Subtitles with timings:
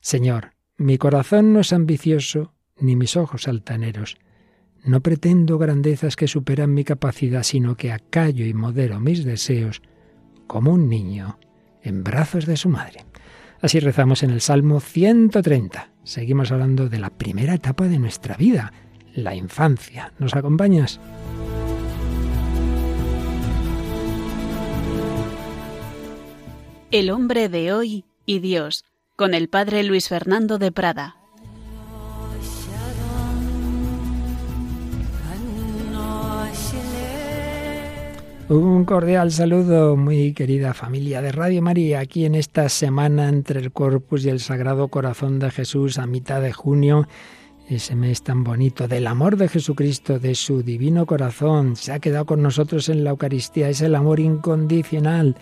[0.00, 4.16] Señor, mi corazón no es ambicioso, ni mis ojos altaneros.
[4.82, 9.82] No pretendo grandezas que superan mi capacidad, sino que acallo y modero mis deseos
[10.46, 11.38] como un niño
[11.82, 13.04] en brazos de su madre.
[13.60, 15.90] Así rezamos en el Salmo 130.
[16.02, 18.72] Seguimos hablando de la primera etapa de nuestra vida,
[19.14, 20.14] la infancia.
[20.18, 20.98] ¿Nos acompañas?
[26.90, 28.84] El hombre de hoy y Dios
[29.20, 31.16] con el padre Luis Fernando de Prada.
[38.48, 43.72] Un cordial saludo, muy querida familia de Radio María, aquí en esta semana entre el
[43.72, 47.06] Corpus y el Sagrado Corazón de Jesús a mitad de junio,
[47.68, 52.24] ese mes tan bonito del amor de Jesucristo, de su divino corazón, se ha quedado
[52.24, 55.36] con nosotros en la Eucaristía, es el amor incondicional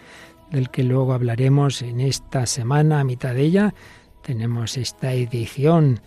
[0.51, 3.75] del que luego hablaremos en esta semana, a mitad de ella,
[4.23, 6.01] tenemos esta edición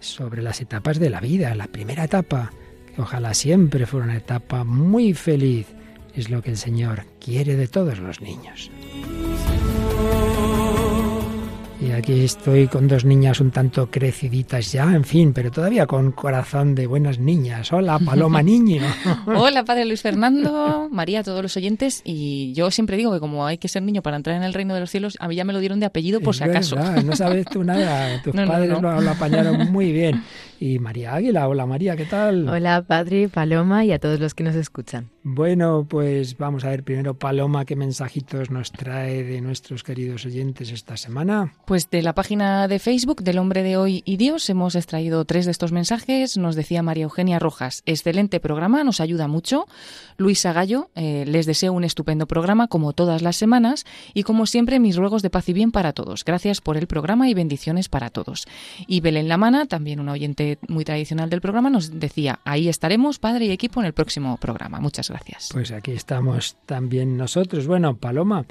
[0.00, 2.52] sobre las etapas de la vida, la primera etapa,
[2.94, 5.66] que ojalá siempre fuera una etapa muy feliz,
[6.14, 8.70] es lo que el Señor quiere de todos los niños.
[11.82, 16.12] Y aquí estoy con dos niñas un tanto creciditas ya, en fin, pero todavía con
[16.12, 17.72] corazón de buenas niñas.
[17.72, 18.82] Hola, Paloma Niño.
[19.26, 22.00] Hola, Padre Luis Fernando, María, todos los oyentes.
[22.04, 24.74] Y yo siempre digo que como hay que ser niño para entrar en el reino
[24.74, 26.76] de los cielos, a mí ya me lo dieron de apellido por si acaso.
[26.76, 30.22] no sabes tú nada, tus padres Lo, lo apañaron muy bien.
[30.64, 32.48] Y María Águila, hola María, ¿qué tal?
[32.48, 35.10] Hola, Padre, Paloma y a todos los que nos escuchan.
[35.24, 40.70] Bueno, pues vamos a ver primero, Paloma, qué mensajitos nos trae de nuestros queridos oyentes
[40.70, 41.52] esta semana.
[41.66, 45.46] Pues de la página de Facebook del Hombre de Hoy y Dios hemos extraído tres
[45.46, 46.36] de estos mensajes.
[46.36, 49.66] Nos decía María Eugenia Rojas, excelente programa, nos ayuda mucho.
[50.16, 54.78] Luisa Gallo, eh, les deseo un estupendo programa como todas las semanas y como siempre
[54.78, 56.24] mis ruegos de paz y bien para todos.
[56.24, 58.46] Gracias por el programa y bendiciones para todos.
[58.86, 63.46] Y Belén Lamana, también una oyente muy tradicional del programa, nos decía, ahí estaremos, padre
[63.46, 64.80] y equipo, en el próximo programa.
[64.80, 65.50] Muchas gracias.
[65.52, 67.66] Pues aquí estamos también nosotros.
[67.66, 68.44] Bueno, Paloma,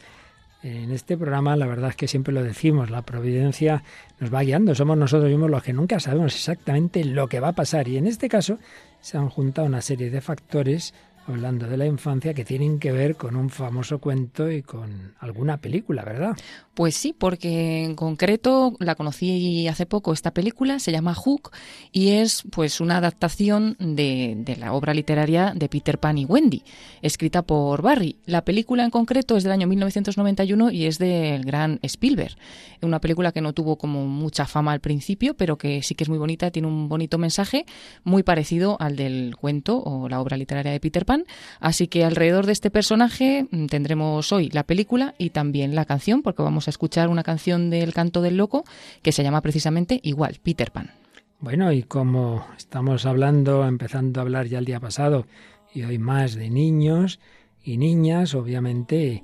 [0.64, 3.84] en este programa la verdad es que siempre lo decimos, la providencia
[4.20, 7.54] nos va guiando, somos nosotros mismos los que nunca sabemos exactamente lo que va a
[7.54, 8.60] pasar y en este caso
[9.00, 10.94] se han juntado una serie de factores
[11.28, 15.58] hablando de la infancia que tienen que ver con un famoso cuento y con alguna
[15.58, 16.36] película, ¿verdad?
[16.74, 21.52] Pues sí, porque en concreto la conocí hace poco esta película, se llama Hook
[21.92, 26.64] y es pues una adaptación de, de, la obra literaria de Peter Pan y Wendy,
[27.02, 28.18] escrita por Barry.
[28.26, 32.36] La película en concreto es del año 1991 y es del gran Spielberg.
[32.82, 36.10] Una película que no tuvo como mucha fama al principio, pero que sí que es
[36.10, 37.66] muy bonita, tiene un bonito mensaje
[38.04, 41.11] muy parecido al del cuento o la obra literaria de Peter Pan.
[41.60, 46.22] Así que alrededor de este personaje mm, tendremos hoy la película y también la canción,
[46.22, 48.64] porque vamos a escuchar una canción del canto del loco
[49.02, 50.92] que se llama precisamente igual, Peter Pan.
[51.40, 55.26] Bueno, y como estamos hablando, empezando a hablar ya el día pasado,
[55.74, 57.20] y hoy más de niños
[57.64, 59.24] y niñas, obviamente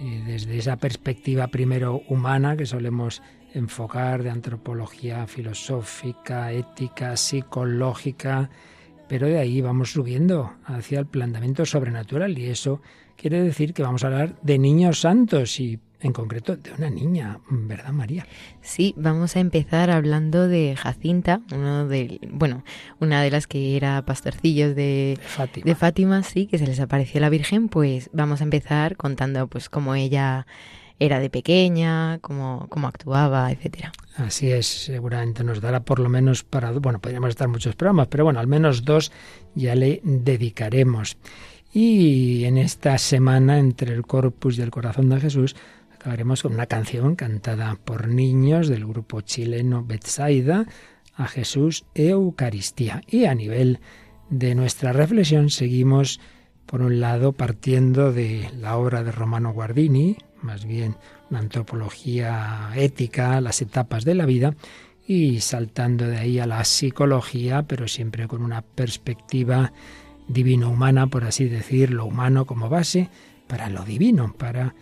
[0.00, 3.22] eh, desde esa perspectiva primero humana que solemos
[3.54, 8.50] enfocar de antropología filosófica, ética, psicológica,
[9.12, 12.80] pero de ahí vamos subiendo hacia el planteamiento sobrenatural y eso
[13.14, 17.38] quiere decir que vamos a hablar de niños santos y en concreto de una niña,
[17.50, 18.26] ¿verdad María?
[18.62, 22.64] Sí, vamos a empezar hablando de Jacinta, uno de, bueno,
[23.00, 25.64] una de las que era pastorcillos de, Fátima.
[25.66, 29.68] de Fátima, sí, que se les apareció la Virgen, pues vamos a empezar contando pues
[29.68, 30.46] cómo ella
[30.98, 33.92] era de pequeña, cómo, cómo actuaba, etcétera.
[34.16, 38.24] Así es, seguramente nos dará por lo menos para, bueno, podríamos estar muchos programas, pero
[38.24, 39.10] bueno, al menos dos
[39.54, 41.16] ya le dedicaremos.
[41.72, 45.56] Y en esta semana, entre el Corpus y el Corazón de Jesús,
[45.94, 50.66] acabaremos con una canción cantada por niños del grupo chileno Betsaida
[51.14, 53.00] a Jesús Eucaristía.
[53.06, 53.80] Y a nivel
[54.28, 56.20] de nuestra reflexión seguimos,
[56.66, 60.96] por un lado, partiendo de la obra de Romano Guardini, más bien
[61.30, 64.54] una antropología ética, las etapas de la vida,
[65.06, 69.72] y saltando de ahí a la psicología, pero siempre con una perspectiva
[70.28, 73.08] divino-humana, por así decir, lo humano como base
[73.46, 74.74] para lo divino, para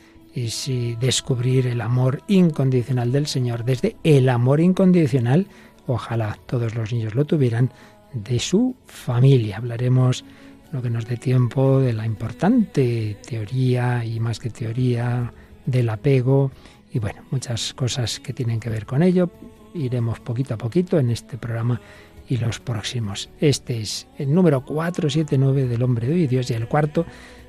[1.00, 5.48] descubrir el amor incondicional del Señor, desde el amor incondicional,
[5.86, 7.72] ojalá todos los niños lo tuvieran,
[8.12, 9.56] de su familia.
[9.56, 10.24] Hablaremos
[10.72, 15.32] lo que nos dé tiempo de la importante teoría y más que teoría
[15.66, 16.50] del apego
[16.92, 19.30] y bueno, muchas cosas que tienen que ver con ello.
[19.74, 21.80] Iremos poquito a poquito en este programa
[22.28, 23.28] y los próximos.
[23.40, 27.06] Este es el número 479 del hombre de Dios y el cuarto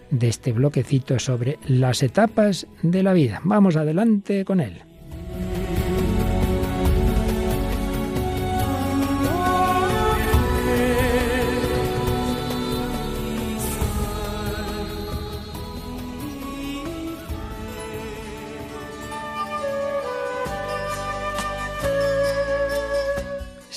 [0.10, 3.42] de este bloquecito sobre las etapas de la vida.
[3.44, 4.84] Vamos adelante con él.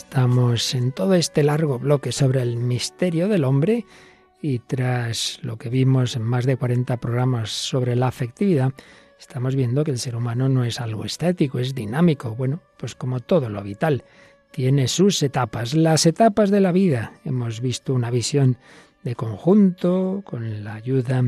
[0.05, 3.85] Estamos en todo este largo bloque sobre el misterio del hombre
[4.41, 8.73] y tras lo que vimos en más de 40 programas sobre la afectividad,
[9.19, 12.37] estamos viendo que el ser humano no es algo estático, es dinámico.
[12.37, 14.05] Bueno, pues como todo lo vital,
[14.53, 17.15] tiene sus etapas, las etapas de la vida.
[17.25, 18.57] Hemos visto una visión
[19.03, 21.25] de conjunto con la ayuda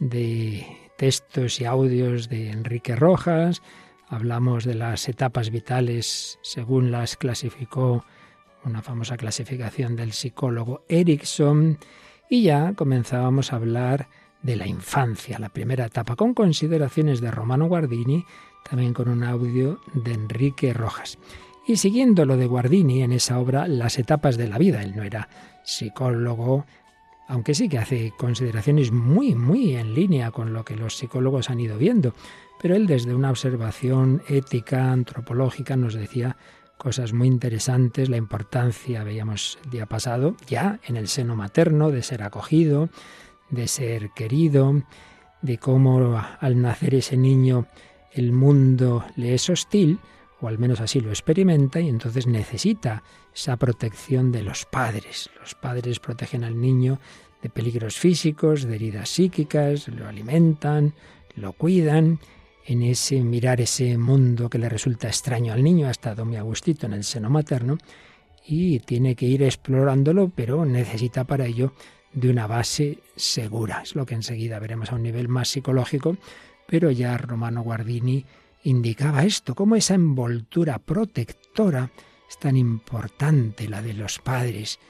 [0.00, 0.66] de
[0.98, 3.62] textos y audios de Enrique Rojas,
[4.08, 8.04] hablamos de las etapas vitales según las clasificó
[8.64, 11.78] una famosa clasificación del psicólogo Erickson,
[12.28, 14.08] y ya comenzábamos a hablar
[14.42, 18.24] de la infancia, la primera etapa, con consideraciones de Romano Guardini,
[18.68, 21.18] también con un audio de Enrique Rojas.
[21.68, 25.02] Y siguiendo lo de Guardini en esa obra, Las etapas de la vida, él no
[25.02, 25.28] era
[25.64, 26.64] psicólogo,
[27.28, 31.60] aunque sí que hace consideraciones muy, muy en línea con lo que los psicólogos han
[31.60, 32.14] ido viendo,
[32.66, 36.36] pero él desde una observación ética, antropológica, nos decía
[36.76, 42.02] cosas muy interesantes, la importancia, veíamos el día pasado, ya en el seno materno, de
[42.02, 42.88] ser acogido,
[43.50, 44.82] de ser querido,
[45.42, 47.68] de cómo al nacer ese niño
[48.10, 50.00] el mundo le es hostil,
[50.40, 55.30] o al menos así lo experimenta, y entonces necesita esa protección de los padres.
[55.38, 56.98] Los padres protegen al niño
[57.42, 60.94] de peligros físicos, de heridas psíquicas, lo alimentan,
[61.36, 62.18] lo cuidan,
[62.66, 66.86] en ese mirar ese mundo que le resulta extraño al niño, ha estado muy agustito
[66.86, 67.78] en el seno materno,
[68.44, 71.72] y tiene que ir explorándolo, pero necesita para ello
[72.12, 73.82] de una base segura.
[73.82, 76.16] Es lo que enseguida veremos a un nivel más psicológico,
[76.66, 78.24] pero ya Romano Guardini
[78.64, 81.90] indicaba esto, cómo esa envoltura protectora
[82.28, 84.80] es tan importante, la de los padres,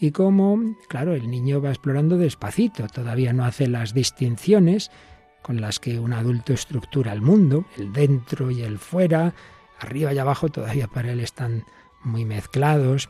[0.00, 4.90] y cómo, claro, el niño va explorando despacito, todavía no hace las distinciones
[5.42, 9.34] con las que un adulto estructura el mundo, el dentro y el fuera,
[9.78, 11.64] arriba y abajo todavía para él están
[12.02, 13.08] muy mezclados,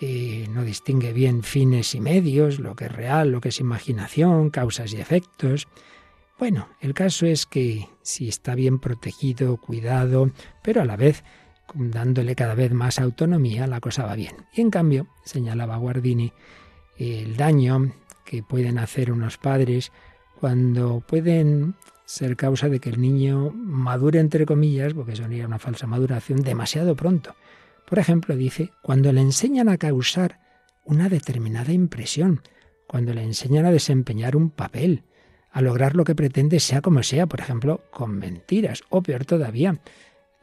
[0.00, 4.48] y no distingue bien fines y medios, lo que es real, lo que es imaginación,
[4.48, 5.68] causas y efectos.
[6.38, 10.30] Bueno, el caso es que si está bien protegido, cuidado,
[10.62, 11.22] pero a la vez
[11.74, 14.46] dándole cada vez más autonomía, la cosa va bien.
[14.54, 16.32] Y en cambio, señalaba Guardini,
[16.96, 17.92] el daño
[18.24, 19.92] que pueden hacer unos padres
[20.40, 21.74] cuando pueden
[22.06, 26.96] ser causa de que el niño madure, entre comillas, porque sería una falsa maduración, demasiado
[26.96, 27.36] pronto.
[27.86, 30.40] Por ejemplo, dice, cuando le enseñan a causar
[30.84, 32.40] una determinada impresión,
[32.86, 35.04] cuando le enseñan a desempeñar un papel,
[35.52, 39.78] a lograr lo que pretende sea como sea, por ejemplo, con mentiras, o peor todavía,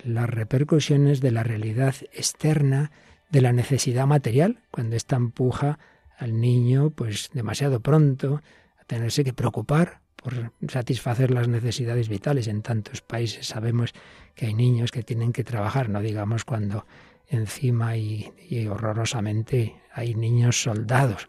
[0.03, 2.91] las repercusiones de la realidad externa,
[3.31, 5.79] de la necesidad material, cuando esta empuja
[6.17, 8.41] al niño, pues demasiado pronto,
[8.87, 12.47] tenerse que preocupar por satisfacer las necesidades vitales.
[12.47, 13.93] En tantos países sabemos
[14.35, 16.85] que hay niños que tienen que trabajar, no digamos cuando
[17.27, 18.31] encima y,
[18.69, 21.27] horrorosamente hay niños soldados.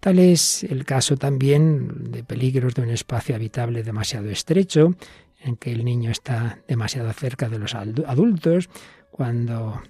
[0.00, 4.94] Tal es el caso también de peligros de un espacio habitable demasiado estrecho,
[5.40, 8.68] en que el niño está demasiado cerca de los adultos,
[9.10, 9.82] cuando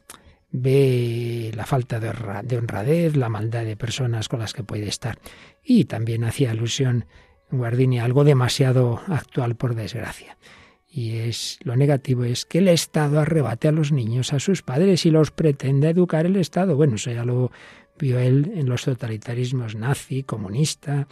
[0.51, 5.19] ve la falta de honradez, la maldad de personas con las que puede estar.
[5.65, 7.07] Y también hacía alusión
[7.51, 10.37] Guardini algo demasiado actual por desgracia.
[10.89, 15.05] Y es lo negativo es que el Estado arrebate a los niños a sus padres
[15.07, 16.77] y los pretende educar el Estado.
[16.77, 17.51] Bueno, eso ya lo
[17.99, 21.09] vio él en los totalitarismos nazi, comunista,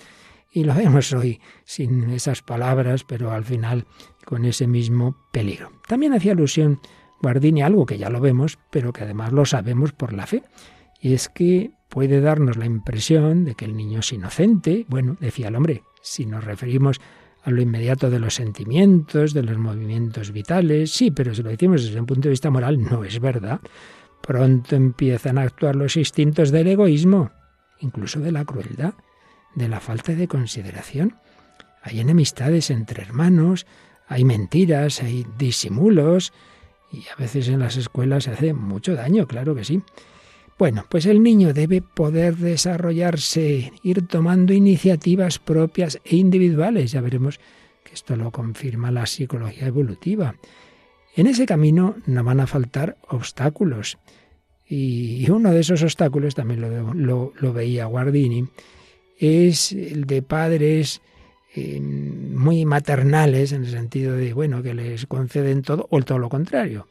[0.53, 3.87] y lo vemos hoy sin esas palabras, pero al final
[4.25, 5.73] con ese mismo peligro.
[5.89, 6.81] También hacía alusión
[7.21, 10.43] Guardini algo que ya lo vemos, pero que además lo sabemos por la fe,
[11.03, 14.87] es que puede darnos la impresión de que el niño es inocente.
[14.89, 17.01] Bueno, decía el hombre, si nos referimos
[17.43, 21.85] a lo inmediato de los sentimientos, de los movimientos vitales, sí, pero si lo decimos
[21.85, 23.61] desde un punto de vista moral, no es verdad.
[24.23, 27.33] Pronto empiezan a actuar los instintos del egoísmo,
[27.81, 28.95] incluso de la crueldad
[29.55, 31.17] de la falta de consideración.
[31.83, 33.67] Hay enemistades entre hermanos,
[34.07, 36.33] hay mentiras, hay disimulos
[36.93, 39.83] y a veces en las escuelas se hace mucho daño, claro que sí.
[40.59, 46.93] Bueno, pues el niño debe poder desarrollarse, ir tomando iniciativas propias e individuales.
[46.93, 47.41] Ya veremos
[47.83, 50.37] que esto lo confirma la psicología evolutiva.
[51.15, 53.99] En ese camino no van a faltar obstáculos.
[54.67, 58.49] Y uno de esos obstáculos, también lo, veía Guardini,
[59.19, 61.03] es el de padres
[61.55, 66.31] eh, muy maternales en el sentido de, bueno, que les conceden todo, o todo lo
[66.31, 66.89] contrario,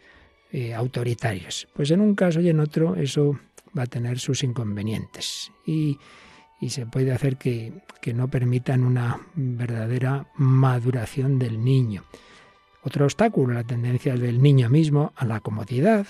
[0.51, 1.67] eh, autoritarios.
[1.73, 3.39] Pues en un caso y en otro eso
[3.77, 5.97] va a tener sus inconvenientes y,
[6.69, 12.03] se puede hacer que, que no permitan una verdadera maduración del niño.
[12.83, 16.05] Otro obstáculo, la tendencia del niño mismo a la comodidad,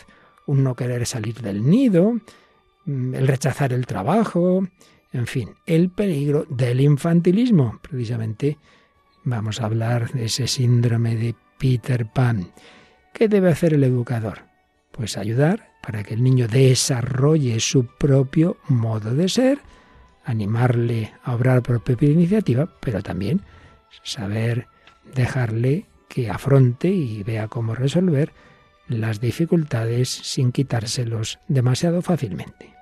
[0.47, 2.19] un no querer salir del nido,
[2.85, 4.67] mm, el rechazar el trabajo,
[5.13, 7.79] en fin, el peligro del infantilismo.
[7.81, 8.57] Precisamente
[9.23, 12.51] vamos a hablar de ese síndrome de Peter Pan.
[13.13, 14.43] ¿Qué debe hacer el educador?
[14.91, 19.59] Pues ayudar para que el niño desarrolle su propio modo de ser,
[20.23, 23.41] animarle a obrar por propia iniciativa, pero también
[24.03, 24.67] saber
[25.15, 28.31] dejarle que afronte y vea cómo resolver
[28.88, 32.80] las dificultades sin quitárselos demasiado fácilmente.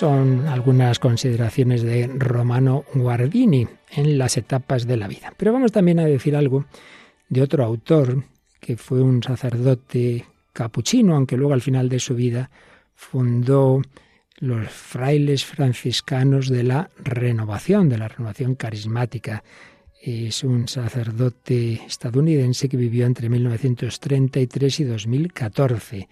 [0.00, 5.34] Son algunas consideraciones de Romano Guardini en las etapas de la vida.
[5.36, 6.64] Pero vamos también a decir algo
[7.28, 8.24] de otro autor
[8.60, 12.50] que fue un sacerdote capuchino, aunque luego al final de su vida
[12.94, 13.82] fundó
[14.38, 19.44] los frailes franciscanos de la renovación, de la renovación carismática.
[20.00, 26.08] Es un sacerdote estadounidense que vivió entre 1933 y 2014,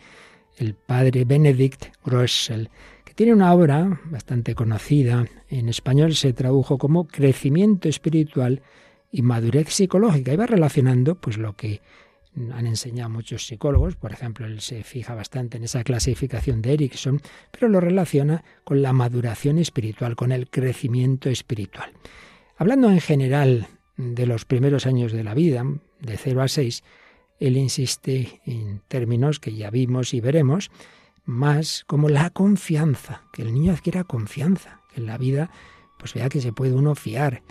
[0.59, 2.69] el padre Benedict que
[3.19, 8.63] tiene una obra bastante conocida, en español se tradujo como Crecimiento espiritual
[9.11, 11.81] y madurez psicológica, va relacionando pues lo que
[12.37, 17.21] han enseñado muchos psicólogos, por ejemplo, él se fija bastante en esa clasificación de Erickson,
[17.51, 21.91] pero lo relaciona con la maduración espiritual, con el crecimiento espiritual.
[22.57, 25.65] Hablando en general de los primeros años de la vida,
[25.99, 26.85] de 0 a 6,
[27.41, 30.71] él insiste en términos que ya vimos y veremos,
[31.29, 35.51] más como la confianza, que el niño adquiera confianza, que en la vida
[35.99, 37.43] pues vea que se puede uno fiar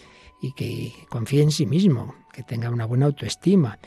[0.41, 3.77] y que confíe en sí mismo, que tenga una buena autoestima,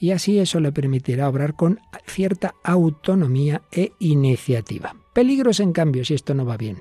[0.00, 4.96] y así eso le permitirá obrar con cierta autonomía e iniciativa.
[5.14, 6.80] Peligros, en cambio, si esto no va bien.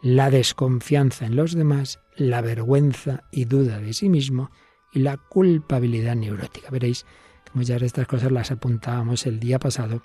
[0.00, 4.50] La desconfianza en los demás, la vergüenza y duda de sí mismo
[4.90, 6.70] y la culpabilidad neurótica.
[6.70, 7.04] Veréis
[7.44, 10.02] que muchas de estas cosas las apuntábamos el día pasado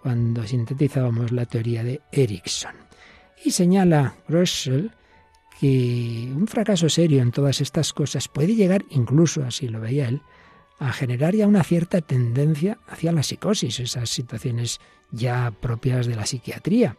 [0.00, 2.74] cuando sintetizábamos la teoría de Erickson.
[3.44, 4.88] Y señala Russell
[5.60, 10.22] que un fracaso serio en todas estas cosas puede llegar, incluso así lo veía él,
[10.78, 16.26] a generar ya una cierta tendencia hacia la psicosis, esas situaciones ya propias de la
[16.26, 16.96] psiquiatría,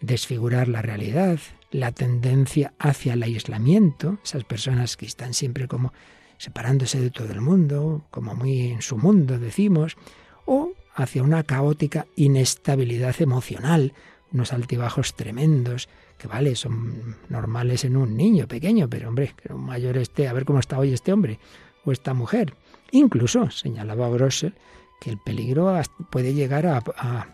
[0.00, 1.38] desfigurar la realidad,
[1.70, 5.94] la tendencia hacia el aislamiento, esas personas que están siempre como
[6.36, 9.96] separándose de todo el mundo, como muy en su mundo, decimos,
[10.44, 13.92] o hacia una caótica inestabilidad emocional,
[14.32, 15.88] unos altibajos tremendos,
[16.18, 20.32] que vale, son normales en un niño pequeño, pero hombre, que un mayor esté, a
[20.32, 21.38] ver cómo está hoy este hombre
[21.84, 22.54] o esta mujer.
[22.90, 24.54] Incluso, señalaba Grossel,
[25.00, 25.78] que el peligro
[26.10, 27.28] puede llegar a,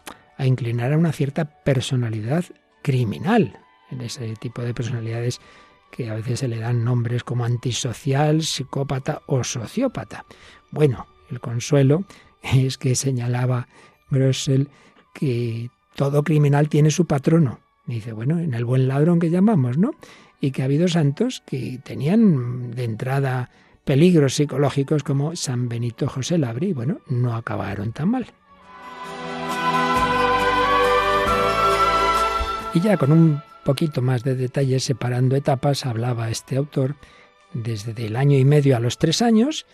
[0.44, 2.44] inclinar a una cierta personalidad
[2.82, 3.58] criminal,
[3.90, 5.40] en ese tipo de personalidades
[5.92, 10.24] que a veces se le dan nombres como antisocial, psicópata o sociópata.
[10.72, 12.04] Bueno, el consuelo
[12.52, 13.68] es que señalaba
[14.10, 14.68] Grossel
[15.14, 17.60] que todo criminal tiene su patrono.
[17.86, 19.92] dice, bueno, en el buen ladrón que llamamos, ¿no?
[20.40, 23.50] Y que ha habido santos que tenían de entrada
[23.84, 28.26] peligros psicológicos como San Benito José Labri, bueno, no acabaron tan mal.
[32.74, 36.96] Y ya con un poquito más de detalles separando etapas, hablaba este autor
[37.52, 39.66] desde el año y medio a los tres años,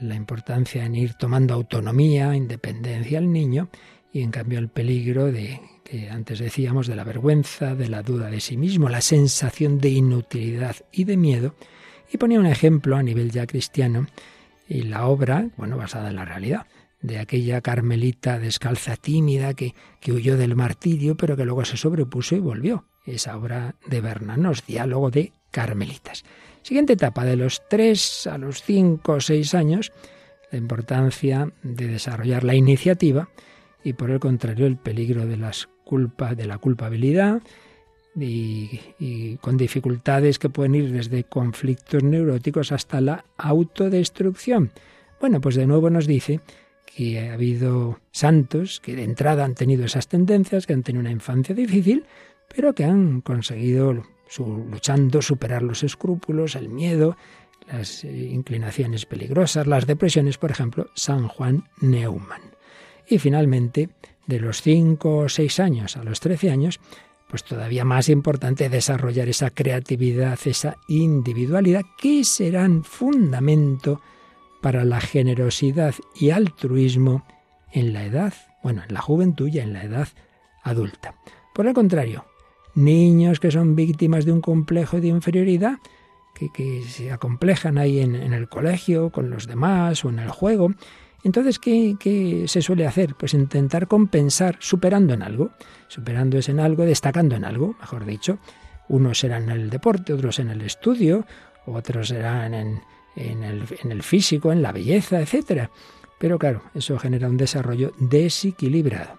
[0.00, 3.68] la importancia en ir tomando autonomía, independencia al niño,
[4.12, 8.30] y en cambio el peligro de que antes decíamos de la vergüenza, de la duda
[8.30, 11.54] de sí mismo, la sensación de inutilidad y de miedo,
[12.12, 14.06] y ponía un ejemplo a nivel ya cristiano
[14.68, 16.66] y la obra, bueno, basada en la realidad,
[17.00, 22.34] de aquella carmelita descalza tímida que, que huyó del martirio, pero que luego se sobrepuso
[22.34, 22.84] y volvió.
[23.06, 26.24] Esa obra de Bernanos, diálogo de carmelitas.
[26.62, 29.92] Siguiente etapa, de los tres a los cinco o seis años,
[30.50, 33.28] la importancia de desarrollar la iniciativa
[33.82, 37.40] y por el contrario el peligro de las culpas, de la culpabilidad,
[38.20, 44.70] y, con dificultades que pueden ir desde conflictos neuróticos hasta la autodestrucción.
[45.20, 46.40] Bueno, pues de nuevo nos dice
[46.98, 51.12] que ha habido santos que de entrada han tenido esas tendencias, que han tenido una
[51.12, 52.04] infancia difícil,
[52.52, 54.02] pero que han conseguido,
[54.36, 57.16] luchando, superar los escrúpulos, el miedo,
[57.68, 62.42] las eh, inclinaciones peligrosas, las depresiones, por ejemplo, San Juan Neumann.
[63.06, 63.90] Y finalmente,
[64.26, 66.80] de los 5 o 6 años a los 13 años,
[67.28, 74.00] pues todavía más importante desarrollar esa creatividad, esa individualidad que serán fundamento
[74.60, 77.24] para la generosidad y altruismo
[77.72, 80.08] en la edad, bueno, en la juventud y en la edad
[80.62, 81.14] adulta.
[81.54, 82.24] Por el contrario,
[82.74, 85.78] niños que son víctimas de un complejo de inferioridad,
[86.34, 90.72] que, se acomplejan ahí en, el colegio, con los demás o en el juego.
[91.24, 93.16] Entonces, ¿qué, ¿qué, se suele hacer?
[93.16, 95.50] Pues intentar compensar superando en algo,
[95.88, 98.38] superándose en algo, destacando en algo, mejor dicho.
[98.88, 101.26] Unos serán en el deporte, otros en el estudio,
[101.66, 102.80] otros serán en,
[103.18, 105.68] en, el, físico, en la belleza, etc.
[106.18, 109.18] Pero claro, eso genera un desarrollo desequilibrado.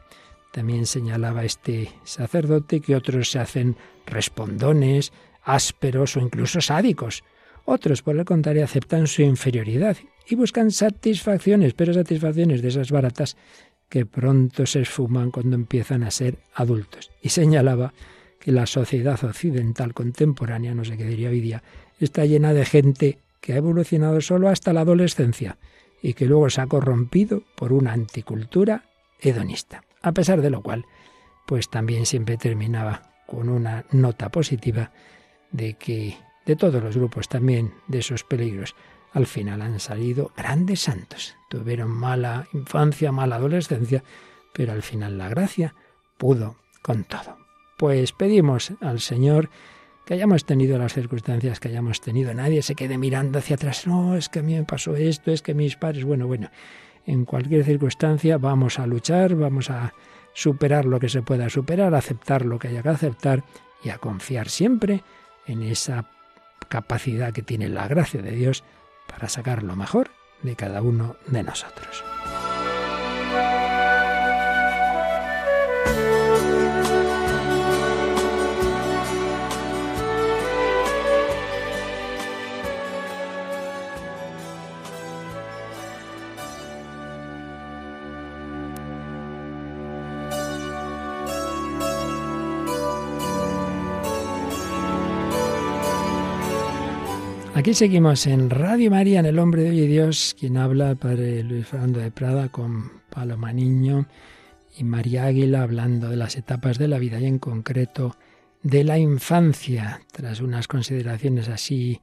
[0.51, 3.75] También señalaba este sacerdote que otros se hacen
[4.05, 5.11] respondones,
[5.43, 7.23] ásperos o incluso sádicos.
[7.65, 9.95] Otros, por el contrario, aceptan su inferioridad
[10.27, 13.37] y buscan satisfacciones, pero satisfacciones de esas baratas
[13.89, 17.11] que pronto se esfuman cuando empiezan a ser adultos.
[17.21, 17.93] Y señalaba
[18.39, 21.61] que la sociedad occidental contemporánea, no sé qué diría hoy día,
[21.99, 25.57] está llena de gente que ha evolucionado solo hasta la adolescencia
[26.01, 28.85] y que luego se ha corrompido por una anticultura
[29.19, 29.83] hedonista.
[30.01, 30.85] A pesar de lo cual,
[31.45, 34.91] pues también siempre terminaba con una nota positiva
[35.51, 38.75] de que de todos los grupos también de esos peligros
[39.13, 41.35] al final han salido grandes santos.
[41.49, 44.03] Tuvieron mala infancia, mala adolescencia,
[44.53, 45.75] pero al final la gracia
[46.17, 47.37] pudo con todo.
[47.77, 49.49] Pues pedimos al Señor
[50.09, 52.33] que hayamos tenido las circunstancias que hayamos tenido.
[52.33, 53.85] Nadie se quede mirando hacia atrás.
[53.85, 56.03] No, es que a mí me pasó esto, es que mis padres.
[56.03, 56.49] Bueno, bueno,
[57.05, 59.93] en cualquier circunstancia vamos a luchar, vamos a
[60.33, 63.43] superar lo que se pueda superar, aceptar lo que haya que aceptar
[63.83, 65.03] y a confiar siempre
[65.45, 66.09] en esa
[66.69, 68.63] capacidad que tiene la gracia de Dios
[69.05, 70.09] para sacar lo mejor
[70.41, 72.03] de cada uno de nosotros.
[97.59, 101.67] Aquí seguimos en Radio María, en El Hombre de Hoy Dios, quien habla, Padre Luis
[101.67, 104.07] Fernando de Prada, con Paloma Niño
[104.77, 108.15] y María Águila, hablando de las etapas de la vida y en concreto
[108.63, 111.99] de la infancia, tras unas consideraciones así,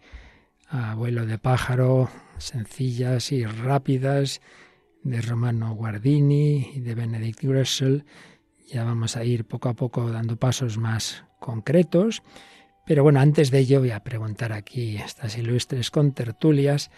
[0.69, 4.42] abuelo de pájaro, sencillas y rápidas,
[5.05, 8.05] de Romano Guardini y de Benedict Gressel.
[8.71, 12.23] Ya vamos a ir poco a poco dando pasos más concretos.
[12.87, 16.92] Pero bueno, antes de ello voy a preguntar aquí a estas ilustres contertulias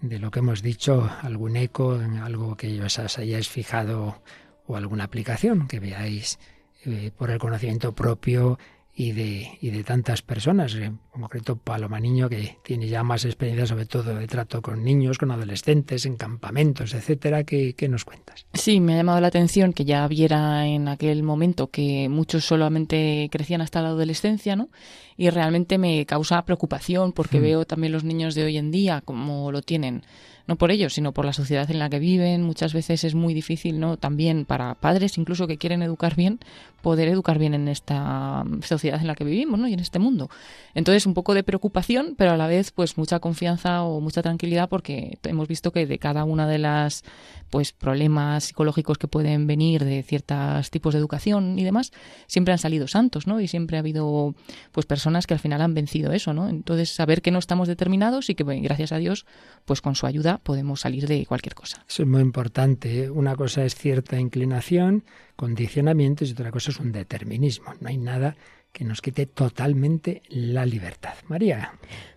[0.00, 4.22] de lo que hemos dicho, algún eco en algo que os hayáis fijado
[4.66, 6.38] o alguna aplicación que veáis
[6.86, 8.58] eh, por el conocimiento propio
[8.98, 13.66] y de, y de tantas personas, en concreto Paloma Niño, que tiene ya más experiencia
[13.66, 17.44] sobre todo de trato con niños, con adolescentes, en campamentos, etcétera.
[17.44, 18.46] ¿Qué, ¿Qué, nos cuentas?
[18.54, 23.28] Sí, me ha llamado la atención que ya viera en aquel momento que muchos solamente
[23.30, 24.70] crecían hasta la adolescencia, ¿no?
[25.18, 27.42] Y realmente me causa preocupación porque hmm.
[27.42, 30.04] veo también los niños de hoy en día como lo tienen
[30.46, 32.42] no por ellos, sino por la sociedad en la que viven.
[32.42, 33.96] Muchas veces es muy difícil, ¿no?
[33.96, 36.38] También para padres, incluso que quieren educar bien,
[36.82, 39.66] poder educar bien en esta sociedad en la que vivimos, ¿no?
[39.66, 40.30] Y en este mundo.
[40.74, 44.68] Entonces, un poco de preocupación, pero a la vez, pues mucha confianza o mucha tranquilidad,
[44.68, 47.02] porque hemos visto que de cada una de las,
[47.50, 51.92] pues, problemas psicológicos que pueden venir de ciertos tipos de educación y demás,
[52.28, 53.40] siempre han salido santos, ¿no?
[53.40, 54.36] Y siempre ha habido,
[54.70, 56.48] pues, personas que al final han vencido eso, ¿no?
[56.48, 59.26] Entonces, saber que no estamos determinados y que, gracias a Dios,
[59.64, 61.84] pues, con su ayuda podemos salir de cualquier cosa.
[61.88, 63.04] Eso es muy importante.
[63.04, 63.10] ¿eh?
[63.10, 65.04] Una cosa es cierta inclinación,
[65.36, 67.74] condicionamientos y otra cosa es un determinismo.
[67.80, 68.36] No hay nada
[68.72, 71.14] que nos quite totalmente la libertad.
[71.28, 71.72] María.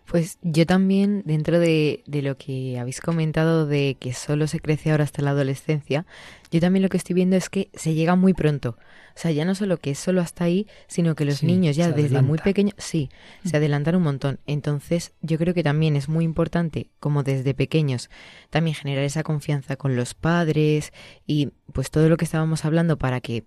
[0.05, 4.91] Pues yo también, dentro de, de, lo que habéis comentado de que solo se crece
[4.91, 6.05] ahora hasta la adolescencia,
[6.51, 8.75] yo también lo que estoy viendo es que se llega muy pronto.
[9.15, 11.91] O sea, ya no solo que es solo hasta ahí, sino que los niños ya
[11.91, 13.09] desde muy pequeños, sí,
[13.43, 14.39] se adelantan un montón.
[14.45, 18.09] Entonces, yo creo que también es muy importante, como desde pequeños,
[18.49, 20.93] también generar esa confianza con los padres
[21.25, 23.45] y pues todo lo que estábamos hablando para que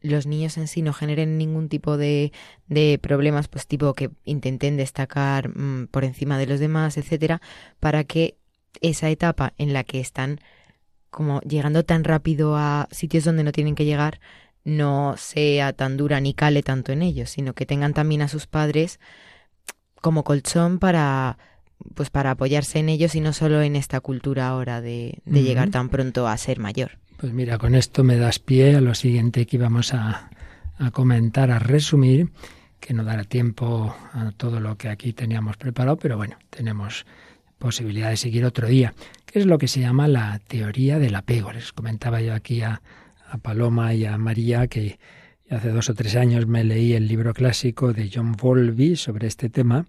[0.00, 2.32] los niños en sí no generen ningún tipo de,
[2.68, 7.40] de problemas, pues tipo que intenten destacar mm, por encima de los demás, etcétera,
[7.80, 8.36] para que
[8.80, 10.40] esa etapa en la que están
[11.10, 14.20] como llegando tan rápido a sitios donde no tienen que llegar,
[14.64, 18.46] no sea tan dura ni cale tanto en ellos, sino que tengan también a sus
[18.46, 19.00] padres
[20.00, 21.38] como colchón para
[21.94, 25.70] pues para apoyarse en ellos y no solo en esta cultura ahora de, de llegar
[25.70, 26.98] tan pronto a ser mayor.
[27.16, 30.30] Pues mira, con esto me das pie a lo siguiente que íbamos a,
[30.76, 32.30] a comentar, a resumir,
[32.80, 37.06] que no dará tiempo a todo lo que aquí teníamos preparado, pero bueno, tenemos
[37.58, 38.94] posibilidad de seguir otro día,
[39.26, 41.52] que es lo que se llama la teoría del apego.
[41.52, 42.80] Les comentaba yo aquí a,
[43.30, 44.98] a Paloma y a María que
[45.50, 49.48] hace dos o tres años me leí el libro clásico de John Volby sobre este
[49.48, 49.86] tema,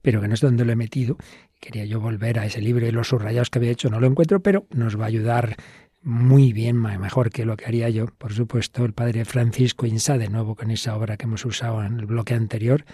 [0.00, 1.16] pero que no es donde lo he metido.
[1.60, 4.40] Quería yo volver a ese libro y los subrayados que había hecho no lo encuentro,
[4.40, 5.56] pero nos va a ayudar
[6.02, 10.28] muy bien, mejor que lo que haría yo, por supuesto, el padre Francisco Insa, de
[10.28, 12.84] nuevo con esa obra que hemos usado en el bloque anterior,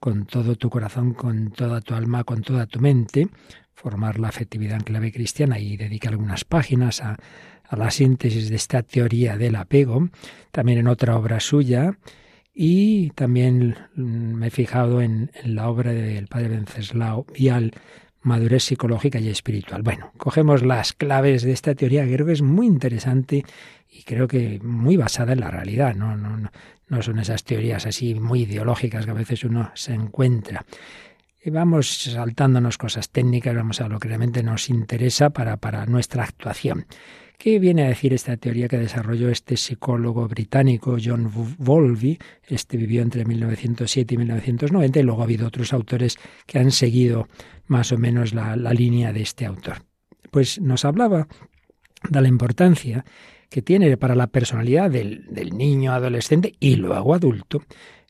[0.00, 3.28] con todo tu corazón, con toda tu alma, con toda tu mente,
[3.72, 7.16] formar la afectividad en clave cristiana y dedica algunas páginas a,
[7.68, 10.08] a la síntesis de esta teoría del apego,
[10.50, 11.98] también en otra obra suya,
[12.54, 17.72] y también me he fijado en, la obra del padre Venceslao Vial,
[18.22, 19.82] Madurez psicológica y espiritual.
[19.82, 23.44] Bueno, cogemos las claves de esta teoría que creo que es muy interesante
[23.90, 26.50] y creo que muy basada en la realidad, no, no, no,
[26.88, 30.64] no son esas teorías así muy ideológicas que a veces uno se encuentra.
[31.44, 36.86] Vamos saltándonos cosas técnicas, vamos a lo que realmente nos interesa para, para nuestra actuación.
[37.38, 42.18] ¿Qué viene a decir esta teoría que desarrolló este psicólogo británico John Bowlby?
[42.48, 47.28] Este vivió entre 1907 y 1990 y luego ha habido otros autores que han seguido
[47.66, 49.82] más o menos la, línea de este autor.
[50.30, 51.28] Pues nos hablaba
[52.08, 53.04] de la importancia
[53.50, 57.62] que tiene para la personalidad del niño, adolescente y luego adulto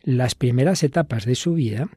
[0.02, 1.88] las primeras etapas de su vida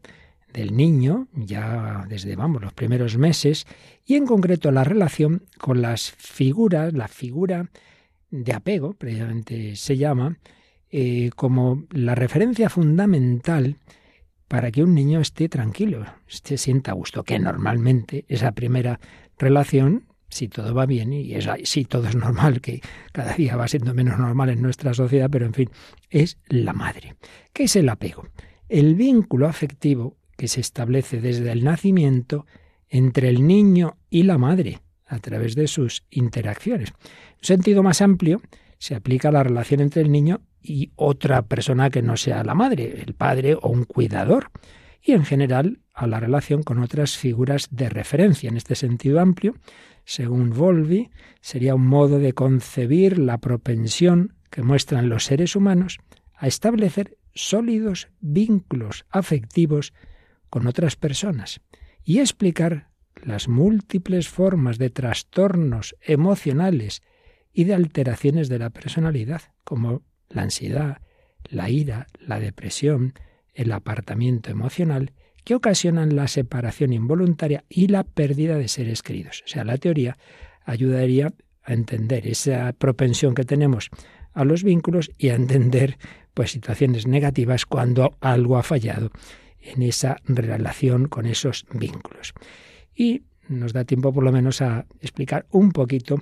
[0.53, 3.65] del niño, ya desde, vamos, los primeros meses,
[4.05, 7.69] y en concreto la relación con las figuras, la figura
[8.31, 10.37] de apego, precisamente se llama,
[10.91, 13.77] eh, como la referencia fundamental
[14.47, 18.99] para que un niño esté tranquilo, se sienta a gusto, que normalmente esa primera
[19.37, 22.81] relación, si todo va bien, y si todo es normal, que
[23.11, 25.69] cada día va siendo menos normal en nuestra sociedad, pero en fin,
[26.09, 27.15] es la madre.
[27.53, 28.27] ¿Qué es el apego?
[28.67, 32.47] El vínculo afectivo que se establece desde el nacimiento
[32.87, 36.93] entre el niño y la madre a través de sus interacciones.
[37.01, 38.41] Un sentido más amplio,
[38.77, 42.55] se aplica a la relación entre el niño y otra persona que no sea la
[42.55, 44.49] madre, el padre o un cuidador,
[45.01, 48.47] y en general a la relación con otras figuras de referencia.
[48.47, 49.55] En este sentido amplio,
[50.05, 51.09] según Volvi,
[51.41, 55.99] sería un modo de concebir la propensión que muestran los seres humanos
[56.33, 59.91] a establecer sólidos vínculos afectivos
[60.49, 61.61] con otras personas
[62.03, 62.89] y explicar
[63.23, 67.01] las múltiples formas de trastornos emocionales
[67.53, 71.01] y de alteraciones de la personalidad, como la ansiedad,
[71.45, 73.13] la ira, la depresión,
[73.53, 75.11] el apartamiento emocional,
[75.43, 79.43] que ocasionan la separación involuntaria y la pérdida de seres queridos.
[79.45, 80.17] O sea, la teoría
[80.63, 81.33] ayudaría
[81.63, 83.89] a entender esa propensión que tenemos
[84.33, 85.97] a los vínculos y a entender
[86.33, 89.11] pues situaciones negativas cuando algo ha fallado
[89.61, 92.33] en esa relación con esos vínculos.
[92.95, 96.21] Y nos da tiempo por lo menos a explicar un poquito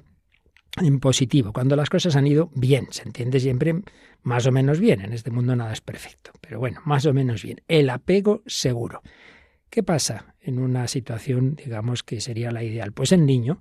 [0.81, 3.81] en positivo, cuando las cosas han ido bien, se entiende siempre
[4.21, 7.43] más o menos bien, en este mundo nada es perfecto, pero bueno, más o menos
[7.43, 9.01] bien, el apego seguro.
[9.69, 12.91] ¿Qué pasa en una situación, digamos, que sería la ideal?
[12.91, 13.59] Pues el niño,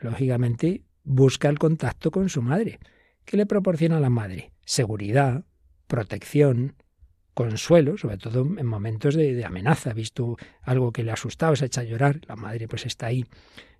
[0.00, 2.78] lógicamente, busca el contacto con su madre.
[3.24, 4.52] ¿Qué le proporciona la madre?
[4.64, 5.44] Seguridad,
[5.86, 6.74] protección,
[7.36, 11.82] consuelo, sobre todo en momentos de, amenaza, visto algo que le ha asustado, se echa
[11.82, 13.26] a llorar, la madre pues está ahí.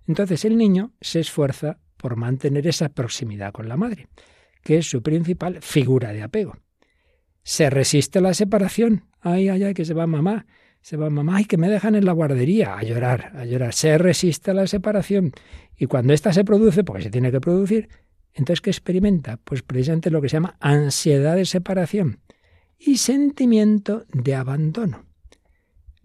[0.07, 4.09] Entonces el niño se esfuerza por mantener esa proximidad con la madre,
[4.63, 6.55] que es su principal figura de apego.
[7.41, 9.05] Se resiste a la separación.
[9.21, 10.45] Ay, ay, ay, que se va mamá.
[10.81, 13.73] Se va mamá, ay, que me dejan en la guardería, a llorar, a llorar.
[13.73, 15.31] Se resiste a la separación.
[15.75, 17.89] Y cuando ésta se produce, porque se tiene que producir,
[18.33, 19.37] entonces, ¿qué experimenta?
[19.37, 22.19] Pues precisamente lo que se llama ansiedad de separación
[22.79, 25.05] y sentimiento de abandono,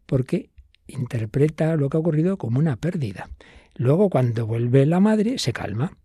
[0.06, 0.50] porque
[0.86, 3.28] interpreta lo que ha ocurrido como una pérdida.
[3.76, 5.96] Luego, cuando vuelve la madre, se calma.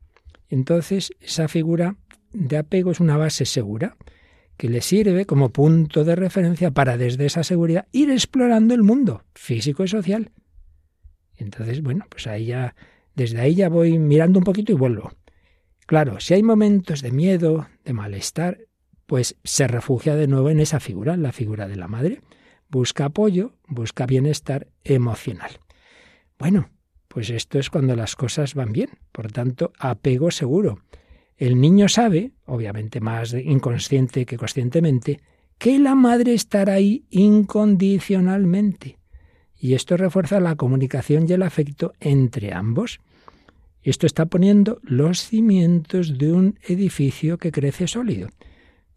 [0.49, 1.97] Entonces, esa figura
[2.31, 3.97] de apego es una base segura
[4.57, 9.23] que le sirve como punto de referencia para desde esa seguridad ir explorando el mundo
[9.35, 10.31] físico y social.
[11.35, 12.75] Entonces, bueno, pues ahí ya,
[13.15, 15.11] desde ahí ya voy mirando un poquito y vuelvo.
[15.85, 18.66] Claro, si hay momentos de miedo, de malestar,
[19.07, 22.21] pues se refugia de nuevo en esa figura, en la figura de la madre.
[22.69, 25.59] Busca apoyo, busca bienestar emocional.
[26.37, 26.69] Bueno,
[27.07, 28.89] pues esto es cuando las cosas van bien.
[29.11, 30.83] Por tanto, apego seguro.
[31.37, 35.21] El niño sabe, obviamente más inconsciente que conscientemente,
[35.57, 38.99] que la madre estará ahí incondicionalmente.
[39.55, 42.99] Y esto refuerza la comunicación y el afecto entre ambos.
[43.81, 48.27] Esto está poniendo los cimientos de un edificio que crece sólido.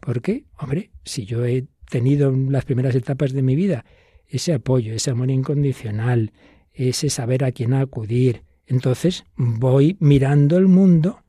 [0.01, 3.85] Porque, hombre, si yo he tenido en las primeras etapas de mi vida
[4.27, 6.33] ese apoyo, ese amor incondicional,
[6.73, 11.23] ese saber a quién acudir, entonces voy mirando el mundo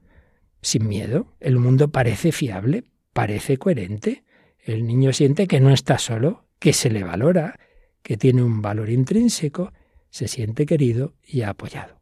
[0.62, 1.34] sin miedo.
[1.40, 4.24] El mundo parece fiable, parece coherente.
[4.64, 7.58] el niño siente que no está solo, que se le valora,
[8.02, 9.72] que tiene un valor intrínseco,
[10.08, 12.00] se siente querido y apoyado.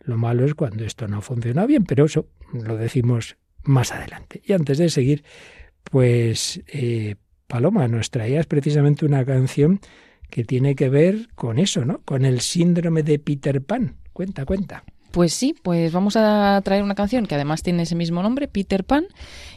[0.00, 4.42] Lo malo es cuando esto no funciona bien, pero eso lo decimos más adelante.
[4.44, 5.24] Y antes de seguir,
[5.90, 9.80] pues eh, Paloma, nos traías precisamente una canción
[10.30, 12.00] que tiene que ver con eso, ¿no?
[12.04, 13.96] Con el síndrome de Peter Pan.
[14.12, 14.84] Cuenta, cuenta.
[15.12, 18.84] Pues sí, pues vamos a traer una canción que además tiene ese mismo nombre, Peter
[18.84, 19.06] Pan,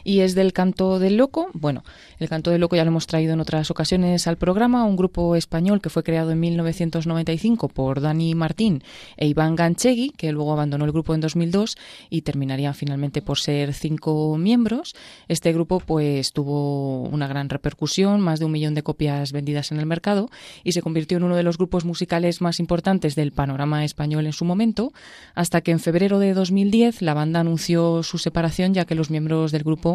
[0.04, 1.48] y es del Canto del Loco.
[1.52, 1.84] Bueno,
[2.18, 5.36] el Canto del Loco ya lo hemos traído en otras ocasiones al programa, un grupo
[5.36, 8.82] español que fue creado en 1995 por Dani Martín
[9.16, 11.76] e Iván Ganchegui, que luego abandonó el grupo en 2002
[12.08, 14.94] y terminarían finalmente por ser cinco miembros.
[15.28, 19.80] Este grupo pues tuvo una gran repercusión, más de un millón de copias vendidas en
[19.80, 20.30] el mercado
[20.64, 24.32] y se convirtió en uno de los grupos musicales más importantes del panorama español en
[24.32, 24.92] su momento
[25.34, 29.52] hasta que en febrero de 2010 la banda anunció su separación ya que los miembros
[29.52, 29.89] del grupo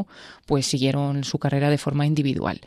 [0.46, 2.62] pues siguieron su carrera de forma individual.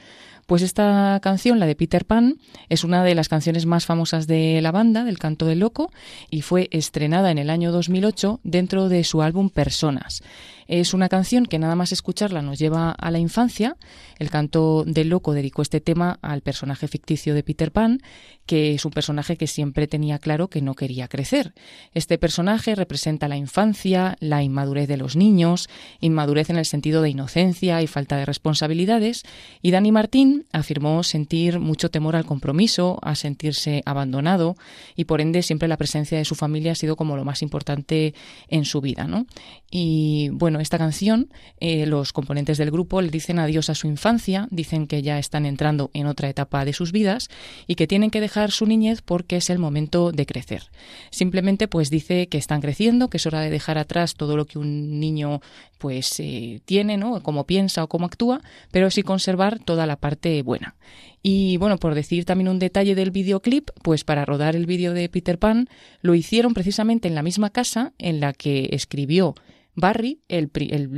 [0.48, 2.36] Pues esta canción, la de Peter Pan,
[2.70, 5.92] es una de las canciones más famosas de la banda, del Canto del Loco,
[6.30, 10.22] y fue estrenada en el año 2008 dentro de su álbum Personas.
[10.68, 13.78] Es una canción que nada más escucharla nos lleva a la infancia.
[14.18, 18.00] El canto del loco dedicó este tema al personaje ficticio de Peter Pan,
[18.44, 21.54] que es un personaje que siempre tenía claro que no quería crecer.
[21.94, 27.10] Este personaje representa la infancia, la inmadurez de los niños, inmadurez en el sentido de
[27.10, 29.22] inocencia y falta de responsabilidades,
[29.62, 34.56] y Dani Martín afirmó sentir mucho temor al compromiso, a sentirse abandonado,
[34.96, 38.14] y por ende siempre la presencia de su familia ha sido como lo más importante
[38.48, 39.26] en su vida, ¿no?
[39.70, 44.48] Y bueno, esta canción, eh, los componentes del grupo le dicen adiós a su infancia,
[44.50, 47.28] dicen que ya están entrando en otra etapa de sus vidas
[47.66, 50.64] y que tienen que dejar su niñez porque es el momento de crecer.
[51.10, 54.58] Simplemente pues dice que están creciendo, que es hora de dejar atrás todo lo que
[54.58, 55.40] un niño
[55.78, 57.22] pues eh, tiene, ¿no?
[57.22, 58.40] Cómo piensa o cómo actúa,
[58.70, 60.74] pero sí conservar toda la parte buena.
[61.22, 65.08] Y bueno, por decir también un detalle del videoclip, pues para rodar el vídeo de
[65.08, 65.68] Peter Pan
[66.00, 69.34] lo hicieron precisamente en la misma casa en la que escribió
[69.78, 70.50] Barry, el,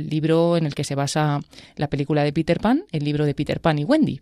[0.09, 1.39] libro en el que se basa
[1.75, 4.21] la película de Peter Pan, el libro de Peter Pan y Wendy.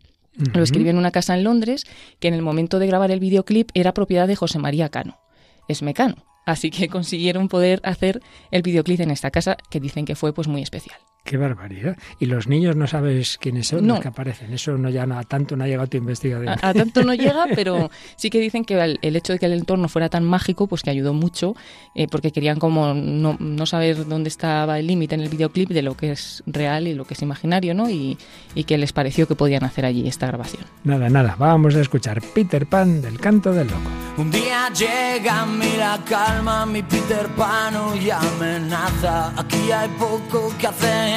[0.53, 1.85] Lo escribió en una casa en Londres
[2.19, 5.19] que en el momento de grabar el videoclip era propiedad de José María Cano.
[5.67, 6.15] Es mecano.
[6.45, 10.47] Así que consiguieron poder hacer el videoclip en esta casa que dicen que fue pues
[10.47, 10.99] muy especial.
[11.23, 11.97] Qué barbaridad.
[12.19, 14.51] Y los niños no sabes quiénes son los que aparecen.
[14.53, 16.55] Eso no ya a tanto no ha llegado tu investigación.
[16.61, 19.89] A, tanto no llega, pero sí que dicen que el, hecho de que el entorno
[19.89, 21.55] fuera tan mágico, pues que ayudó mucho,
[21.93, 25.81] eh, porque querían como no, no saber dónde estaba el límite en el videoclip de
[25.81, 27.89] lo que es real y lo que es imaginario, ¿no?
[27.89, 28.17] Y,
[28.55, 30.63] y que les pareció que podían hacer allí esta grabación.
[30.83, 31.35] Nada, nada.
[31.37, 33.89] Vamos a escuchar Peter Pan del canto del loco.
[34.17, 39.31] Un día llega mira calma, mi Peter Pan y amenaza.
[39.37, 41.08] Aquí hay poco que hacer.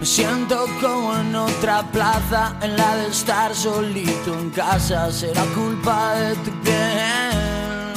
[0.00, 5.10] Me siento como en otra plaza, en la de estar solito en casa.
[5.10, 7.92] Será culpa de tu piel.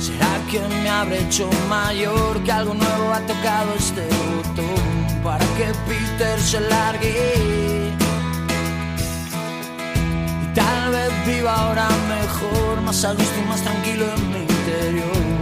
[0.00, 2.42] ¿Será que me habré hecho mayor?
[2.44, 7.94] Que algo nuevo ha tocado este botón para que Peter se largue.
[10.42, 15.41] Y tal vez viva ahora mejor, más a gusto y más tranquilo en mi interior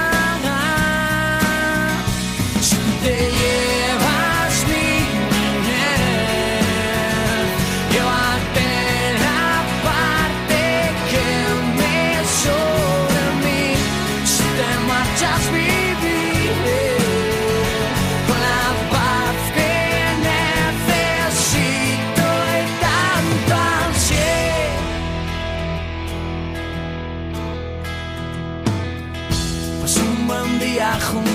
[3.01, 3.80] day, yeah.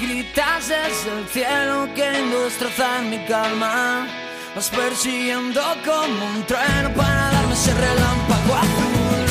[0.00, 4.06] Gritas desde el cielo queriendo destrozar mi calma.
[4.54, 9.26] Vas persiguiendo como un trueno para darme ese relámpago azul.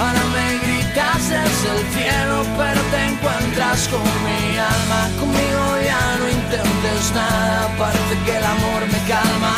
[0.00, 5.10] Ahora me gritas desde el cielo, pero te encuentras con mi alma.
[5.20, 9.54] Conmigo ya no intentes nada, parece que el amor me calma.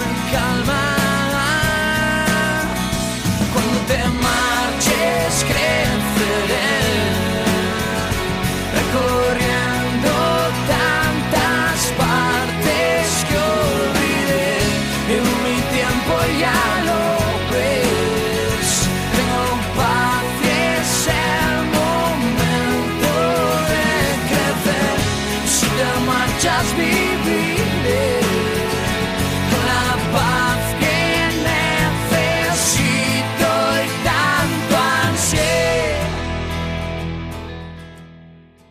[0.00, 0.82] Me calma.
[3.52, 5.99] Cuando te marches, creceré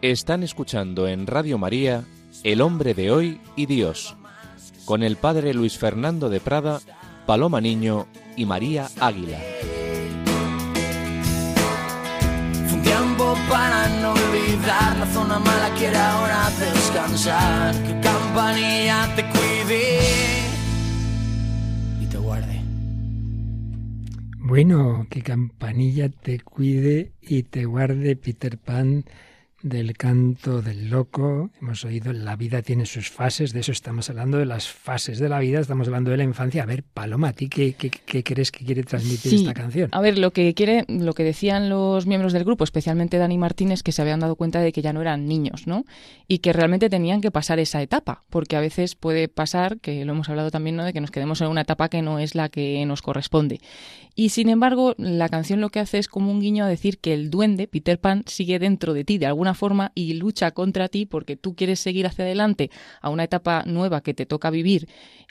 [0.02, 2.06] Están escuchando en Radio María
[2.46, 4.16] El hombre de hoy y Dios,
[4.86, 6.80] con el padre Luis Fernando de Prada,
[7.26, 8.08] Paloma Niño
[8.38, 9.38] y María Águila.
[12.66, 17.76] Fue un tiempo para no olvidar, la zona mala quiere ahora descansar.
[17.84, 20.00] Que campanilla te cuide
[22.02, 22.62] y te guarde.
[24.38, 29.04] Bueno, que campanilla te cuide y te guarde Peter Pan
[29.62, 31.50] del canto del loco.
[31.62, 35.28] Hemos oído la vida tiene sus fases, de eso estamos hablando, de las fases de
[35.30, 36.64] la vida, estamos hablando de la infancia.
[36.64, 39.36] A ver, Paloma, ¿a ti qué, qué, qué crees que quiere transmitir Sí.
[39.38, 39.90] esta canción?
[39.92, 43.84] A ver, lo que quiere, lo que decían los miembros del grupo, especialmente Dani Martínez,
[43.84, 45.86] que se habían dado cuenta de que ya no eran niños, ¿no?
[46.28, 50.14] Y que realmente tenían que pasar esa etapa, porque a veces puede pasar, que lo
[50.14, 50.84] hemos hablado también, ¿no?
[50.86, 53.60] De que nos quedemos en una etapa que no es la que nos corresponde.
[54.16, 57.14] Y sin embargo, la canción lo que hace es como un guiño a decir que
[57.14, 61.06] el duende, Peter Pan, sigue dentro de ti de alguna forma y lucha contra ti
[61.06, 62.70] porque tú quieres seguir hacia adelante
[63.02, 64.88] a una etapa nueva que te toca vivir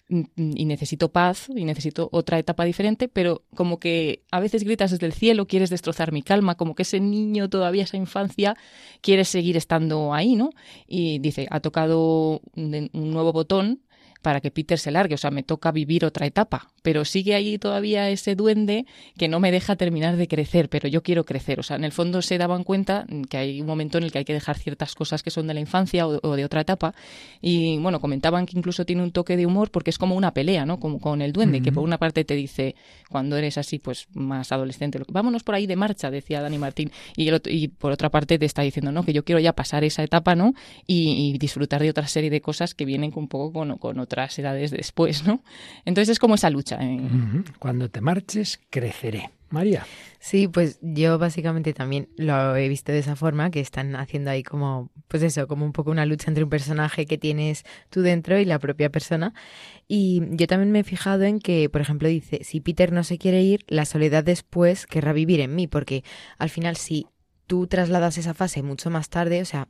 [0.09, 4.91] mm, y necesito paz y necesito otra etapa diferente, pero como que a veces gritas
[4.91, 8.57] desde el cielo, quieres destrozar mi calma, como que ese niño todavía, esa infancia,
[9.01, 10.51] quiere seguir estando ahí, ¿no?
[10.87, 13.83] Y dice, ha tocado un nuevo botón
[14.23, 17.59] para que Peter se largue, o sea, me toca vivir otra etapa, pero sigue ahí
[17.59, 18.87] todavía ese duende
[19.17, 21.93] que no me deja terminar de crecer, pero yo quiero crecer, o sea, en el
[21.93, 24.95] fondo se daban cuenta que hay un momento en el que hay que dejar ciertas
[24.95, 26.95] cosas que son de la infancia o, o de otra etapa,
[27.41, 30.67] y bueno, comentaban que incluso tiene un toque de humor porque es como una pelea,
[30.67, 30.79] ¿no?
[30.81, 32.75] Como con el duende, que por una parte te dice,
[33.09, 37.29] cuando eres así, pues más adolescente, vámonos por ahí de marcha, decía Dani Martín, y,
[37.29, 39.85] el otro- y por otra parte te está diciendo, no, que yo quiero ya pasar
[39.85, 40.55] esa etapa, ¿no?
[40.87, 44.39] Y, y disfrutar de otra serie de cosas que vienen un poco con, con otras
[44.39, 45.43] edades después, ¿no?
[45.85, 46.78] Entonces es como esa lucha.
[47.59, 49.31] Cuando te marches, creceré.
[49.51, 49.87] María.
[50.19, 54.43] Sí, pues yo básicamente también lo he visto de esa forma, que están haciendo ahí
[54.43, 58.39] como, pues eso, como un poco una lucha entre un personaje que tienes tú dentro
[58.39, 59.33] y la propia persona.
[59.87, 63.17] Y yo también me he fijado en que, por ejemplo, dice, si Peter no se
[63.17, 66.05] quiere ir, la soledad después querrá vivir en mí, porque
[66.37, 67.07] al final si
[67.47, 69.69] tú trasladas esa fase mucho más tarde, o sea,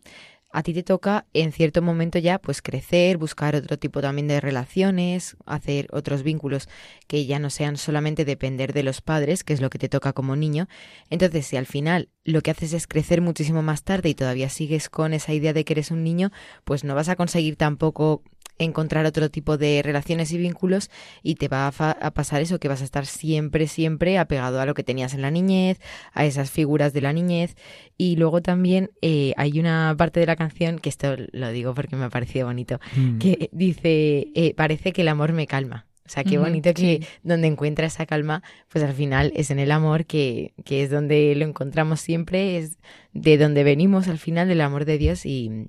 [0.51, 4.41] a ti te toca en cierto momento ya pues crecer, buscar otro tipo también de
[4.41, 6.69] relaciones, hacer otros vínculos
[7.07, 10.13] que ya no sean solamente depender de los padres, que es lo que te toca
[10.13, 10.69] como niño.
[11.11, 14.89] Entonces, si al final lo que haces es crecer muchísimo más tarde y todavía sigues
[14.89, 16.31] con esa idea de que eres un niño,
[16.65, 18.23] pues no vas a conseguir tampoco
[18.59, 20.91] encontrar otro tipo de relaciones y vínculos
[21.23, 24.75] y te va a, pasar eso, que vas a estar siempre, siempre apegado a lo
[24.75, 25.81] que tenías en la niñez,
[26.13, 27.57] a esas figuras de la niñez.
[27.97, 31.97] Y luego también eh, hay una parte de la canción, que esto lo digo porque
[31.97, 33.19] me ha parecido bonito, Mm.
[33.19, 35.87] que dice, eh, parece que el amor me calma.
[36.07, 37.07] O sea, qué bonito que sí.
[37.23, 41.35] donde encuentra esa calma, pues al final es en el amor, que, que es donde
[41.35, 42.79] lo encontramos siempre, es
[43.13, 45.69] de donde venimos al final, del amor de Dios y,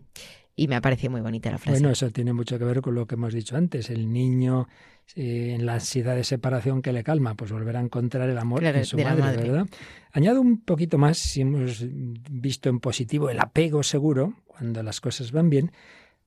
[0.59, 1.79] y me ha parecido muy bonita la frase.
[1.79, 3.89] Bueno, eso tiene mucho que ver con lo que hemos dicho antes.
[3.89, 4.67] El niño
[5.15, 8.59] eh, en la ansiedad de separación que le calma, pues volver a encontrar el amor
[8.59, 9.49] Claro, en su de madre, madre.
[9.49, 9.67] ¿verdad?
[10.11, 15.31] Añado un poquito más, si hemos visto en positivo el apego seguro, cuando las cosas
[15.31, 15.71] van bien,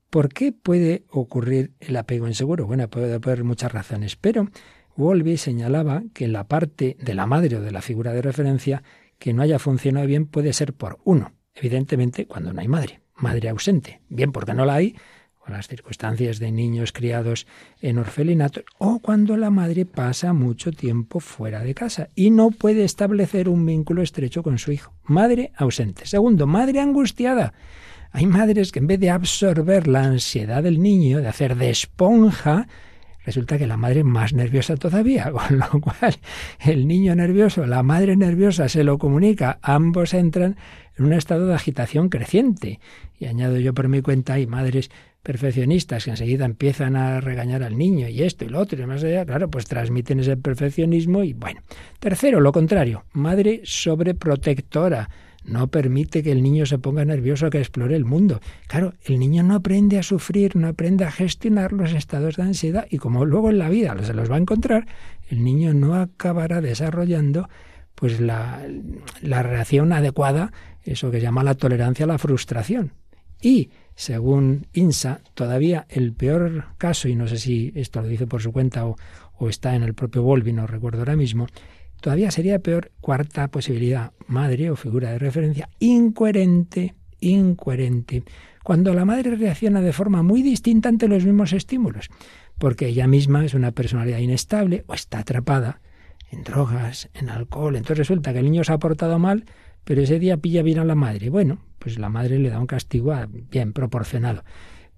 [0.08, 2.66] ¿por qué puede ocurrir el apego inseguro?
[2.66, 4.48] Bueno, puede haber muchas razones, pero
[4.96, 8.82] Wolby señalaba que la parte de la madre o de la figura de referencia
[9.18, 13.48] que no haya funcionado bien puede ser por uno, evidentemente cuando no hay madre, madre
[13.48, 14.96] ausente, bien porque no la hay
[15.46, 17.46] o las circunstancias de niños criados
[17.80, 22.84] en orfelinatos, o cuando la madre pasa mucho tiempo fuera de casa y no puede
[22.84, 24.94] establecer un vínculo estrecho con su hijo.
[25.04, 26.06] Madre ausente.
[26.06, 27.54] Segundo, madre angustiada.
[28.12, 32.68] Hay madres que en vez de absorber la ansiedad del niño, de hacer de esponja,
[33.24, 36.16] resulta que la madre más nerviosa todavía, con lo cual
[36.60, 40.56] el niño nervioso, la madre nerviosa se lo comunica, ambos entran
[40.96, 42.80] en un estado de agitación creciente.
[43.18, 44.90] Y añado yo por mi cuenta, hay madres
[45.22, 49.04] perfeccionistas que enseguida empiezan a regañar al niño y esto y lo otro y más
[49.04, 51.60] allá, claro, pues transmiten ese perfeccionismo y bueno.
[52.00, 55.08] Tercero, lo contrario, madre sobreprotectora.
[55.44, 58.40] No permite que el niño se ponga nervioso, que explore el mundo.
[58.68, 62.86] Claro, el niño no aprende a sufrir, no aprende a gestionar los estados de ansiedad
[62.90, 64.86] y como luego en la vida se los va a encontrar,
[65.28, 67.48] el niño no acabará desarrollando
[67.94, 68.66] pues la,
[69.20, 72.92] la reacción adecuada, eso que se llama la tolerancia a la frustración.
[73.42, 78.40] Y según INSA, todavía el peor caso, y no sé si esto lo dice por
[78.40, 78.96] su cuenta o,
[79.48, 81.48] está en el propio Volvi, no recuerdo ahora mismo,
[82.02, 88.24] todavía sería peor cuarta posibilidad, madre o figura de referencia, incoherente, incoherente,
[88.62, 92.10] cuando la madre reacciona de forma muy distinta ante los mismos estímulos,
[92.58, 95.80] porque ella misma es una personalidad inestable o está atrapada
[96.30, 99.44] en drogas, en alcohol, entonces resulta que el niño se ha portado mal,
[99.84, 101.28] pero ese día pilla bien a la madre.
[101.30, 103.14] Bueno, pues la madre le da un castigo
[103.50, 104.44] bien proporcionado.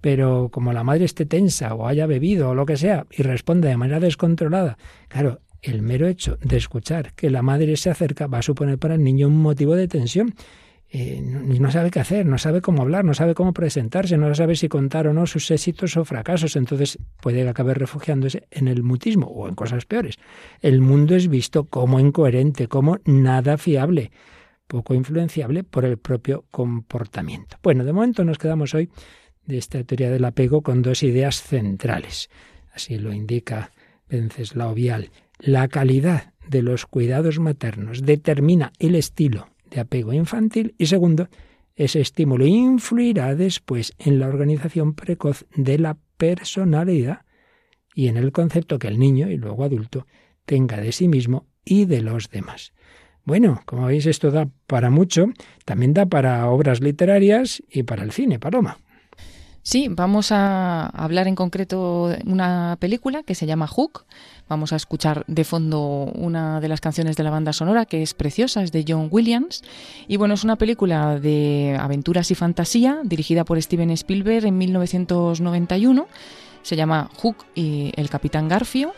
[0.01, 3.67] Pero como la madre esté tensa o haya bebido o lo que sea y responde
[3.67, 4.77] de manera descontrolada,
[5.07, 8.95] claro, el mero hecho de escuchar que la madre se acerca va a suponer para
[8.95, 10.35] el niño un motivo de tensión.
[10.89, 14.55] Eh, no, sabe qué hacer, no sabe cómo hablar, no sabe cómo presentarse, no sabe
[14.55, 16.55] si contar o no sus éxitos o fracasos.
[16.55, 20.15] Entonces puede acabar refugiándose en el mutismo o en cosas peores.
[20.61, 24.11] El mundo es visto como incoherente, como nada fiable
[24.67, 27.57] poco influenciable por el propio comportamiento.
[27.61, 28.89] Bueno, de momento nos quedamos hoy
[29.45, 32.29] de esta teoría del apego con dos ideas centrales.
[32.73, 33.71] Así lo indica
[34.09, 35.11] Venceslao Vial.
[35.39, 41.29] La calidad de los cuidados maternos determina el estilo de apego infantil y segundo,
[41.75, 47.25] ese estímulo influirá después en la organización precoz de la personalidad
[47.93, 50.07] y en el concepto que el niño y luego adulto
[50.45, 52.73] tenga de sí mismo y de los demás.
[53.25, 55.27] Bueno, como veis, esto da para mucho,
[55.65, 58.77] también da para obras literarias y para el cine, Paloma.
[59.67, 64.05] Sí, vamos a hablar en concreto de una película que se llama Hook.
[64.47, 68.13] Vamos a escuchar de fondo una de las canciones de la banda sonora que es
[68.13, 69.63] preciosa, es de John Williams.
[70.07, 76.07] Y bueno, es una película de aventuras y fantasía dirigida por Steven Spielberg en 1991.
[76.61, 78.93] Se llama Hook y el Capitán Garfio.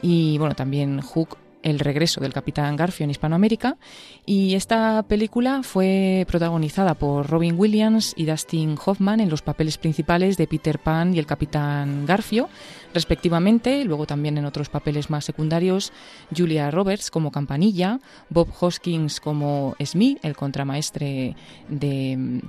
[0.00, 3.76] Y bueno, también Hook el regreso del Capitán Garfio en Hispanoamérica
[4.24, 10.36] y esta película fue protagonizada por Robin Williams y Dustin Hoffman en los papeles principales
[10.36, 12.48] de Peter Pan y el Capitán Garfio,
[12.94, 15.92] respectivamente, luego también en otros papeles más secundarios
[16.36, 18.00] Julia Roberts como Campanilla,
[18.30, 21.36] Bob Hoskins como Smith, el contramaestre
[21.68, 22.42] de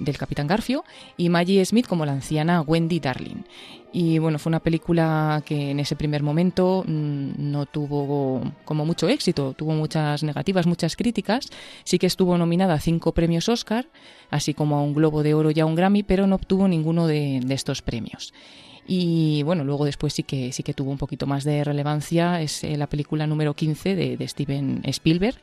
[0.00, 0.84] del Capitán Garfio
[1.16, 3.44] y Maggie Smith como la anciana Wendy Darling.
[3.92, 9.08] Y bueno, fue una película que en ese primer momento mm, no tuvo como mucho
[9.08, 11.48] éxito, tuvo muchas negativas, muchas críticas.
[11.84, 13.88] Sí que estuvo nominada a cinco premios Oscar,
[14.30, 17.06] así como a un Globo de Oro y a un Grammy, pero no obtuvo ninguno
[17.06, 18.32] de, estos premios.
[18.86, 22.40] Y bueno, luego después sí que sí que tuvo un poquito más de relevancia.
[22.40, 25.36] Es eh, la película número 15 de, de Steven Spielberg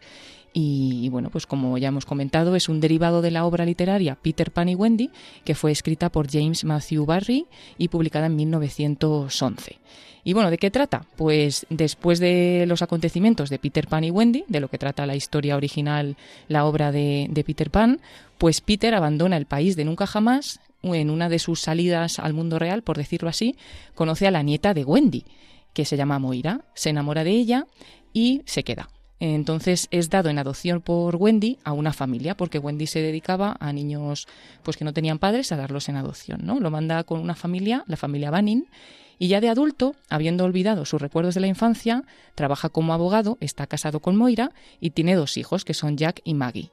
[0.53, 4.51] y bueno, pues como ya hemos comentado, es un derivado de la obra literaria Peter
[4.51, 5.11] Pan y Wendy,
[5.43, 7.45] que fue escrita por James Matthew Barry
[7.77, 9.79] y publicada en 1911.
[10.23, 11.05] Y bueno, ¿de qué trata?
[11.15, 15.15] Pues después de los acontecimientos de Peter Pan y Wendy, de lo que trata la
[15.15, 16.17] historia original,
[16.49, 18.01] la obra de, de Peter Pan,
[18.37, 20.59] pues Peter abandona el país de nunca jamás.
[20.83, 23.55] En una de sus salidas al mundo real, por decirlo así,
[23.95, 25.23] conoce a la nieta de Wendy,
[25.73, 27.65] que se llama Moira, se enamora de ella
[28.13, 28.89] y se queda.
[29.19, 33.73] Entonces es dado en adopción por Wendy a una familia, porque Wendy se dedicaba a
[33.73, 34.27] niños
[34.63, 36.59] pues que no tenían padres a darlos en adopción, ¿no?
[36.59, 38.67] Lo manda con una familia, la familia Banning,
[39.19, 42.03] y ya de adulto, habiendo olvidado sus recuerdos de la infancia,
[42.35, 46.35] trabaja como abogado, está casado con Moira y tiene dos hijos, que son Jack y
[46.35, 46.71] Maggie.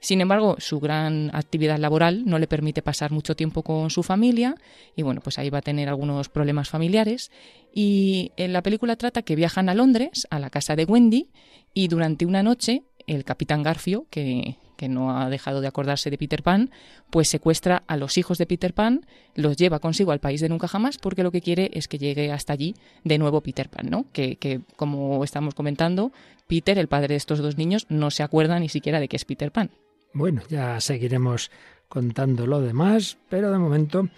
[0.00, 4.54] Sin embargo, su gran actividad laboral no le permite pasar mucho tiempo con su familia
[4.94, 7.30] y bueno, pues ahí va a tener algunos problemas familiares.
[7.74, 11.28] Y en la película trata que viajan a Londres, a la casa de Wendy,
[11.74, 16.18] y durante una noche el capitán Garfio, que, que no ha dejado de acordarse de
[16.18, 16.70] Peter Pan,
[17.10, 20.68] pues secuestra a los hijos de Peter Pan, los lleva consigo al país de nunca
[20.68, 22.74] jamás, porque lo que quiere es que llegue hasta allí
[23.04, 24.06] de nuevo Peter Pan, ¿no?
[24.12, 26.12] Que, que como estamos comentando,
[26.46, 29.24] Peter, el padre de estos dos niños, no se acuerda ni siquiera de que es
[29.24, 29.70] Peter Pan.
[30.16, 31.50] Bueno, ya seguiremos
[31.88, 34.08] contando lo demás, pero de momento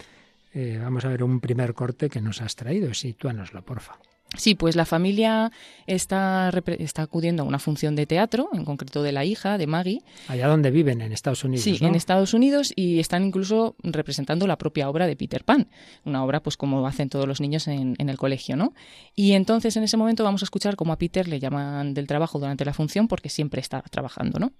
[0.54, 2.94] Eh, vamos a ver un primer corte que nos has traído.
[2.94, 3.98] Sitúanoslo, porfa.
[4.36, 5.52] Sí, pues la familia
[5.86, 10.02] está, está acudiendo a una función de teatro, en concreto de la hija, de Maggie.
[10.26, 11.64] Allá donde viven, en Estados Unidos.
[11.64, 15.68] Sí, en Estados Unidos y están incluso representando la propia obra de Peter Pan,
[16.04, 18.72] una obra pues como hacen todos los niños en, en el colegio, ¿no?
[19.14, 22.38] Y entonces en ese momento vamos a escuchar cómo a Peter le llaman del trabajo
[22.38, 24.52] durante la función porque siempre está trabajando, ¿no?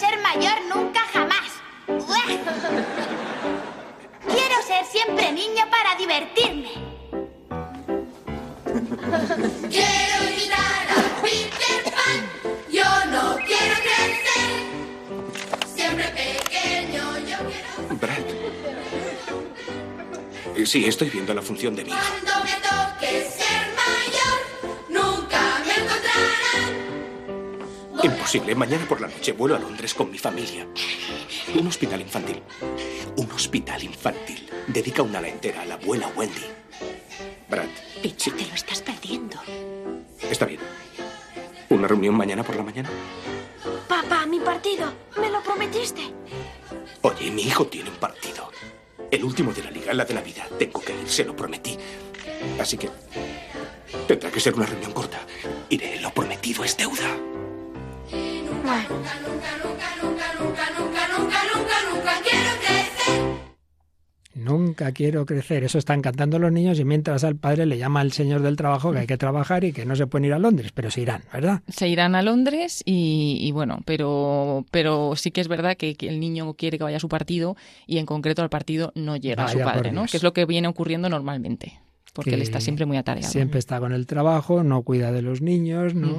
[0.00, 1.50] Ser mayor nunca jamás.
[4.26, 6.70] Quiero ser siempre niño para divertirme.
[9.68, 12.20] Quiero imitar a Peter Pan.
[12.72, 14.50] Yo no quiero crecer.
[15.76, 17.70] Siempre pequeño yo quiero.
[18.00, 18.24] Brad.
[20.64, 21.90] Sí, estoy viendo la función de mi.
[21.90, 23.28] Cuando me toque
[28.02, 28.54] Imposible.
[28.54, 30.66] Mañana por la noche vuelo a Londres con mi familia.
[31.54, 32.42] Un hospital infantil.
[33.16, 34.48] Un hospital infantil.
[34.66, 36.46] Dedica una ala entera a la abuela Wendy.
[37.48, 37.68] Brad,
[38.02, 39.38] Peter, te lo estás perdiendo.
[40.30, 40.60] está bien.
[41.68, 42.88] ¿Una reunión mañana por la mañana?
[43.88, 44.92] Papá, mi partido.
[45.20, 46.02] Me lo prometiste.
[47.02, 48.50] Oye, mi hijo tiene un partido.
[49.10, 50.46] El último de la liga, la de la vida.
[50.58, 51.76] Tengo que ir, se lo prometí.
[52.58, 52.88] Así que
[54.06, 55.20] tendrá que ser una reunión corta.
[55.68, 57.16] Iré, lo prometido es deuda.
[58.12, 63.40] Nunca, nunca, nunca, nunca, nunca, nunca, nunca, nunca, nunca quiero crecer.
[64.34, 65.64] Nunca quiero crecer.
[65.64, 68.92] Eso están cantando los niños y mientras al padre le llama al señor del trabajo
[68.92, 71.22] que hay que trabajar y que no se pueden ir a Londres, pero se irán,
[71.32, 71.62] ¿verdad?
[71.68, 76.08] Se irán a Londres y, y bueno, pero, pero sí que es verdad que, que
[76.08, 77.56] el niño quiere que vaya a su partido
[77.86, 80.06] y en concreto al partido no llega Vaya su padre, ¿no?
[80.06, 81.80] Que es lo que viene ocurriendo normalmente,
[82.12, 83.30] porque él está siempre muy atareado.
[83.30, 86.18] Siempre está con el trabajo, no cuida de los niños, no.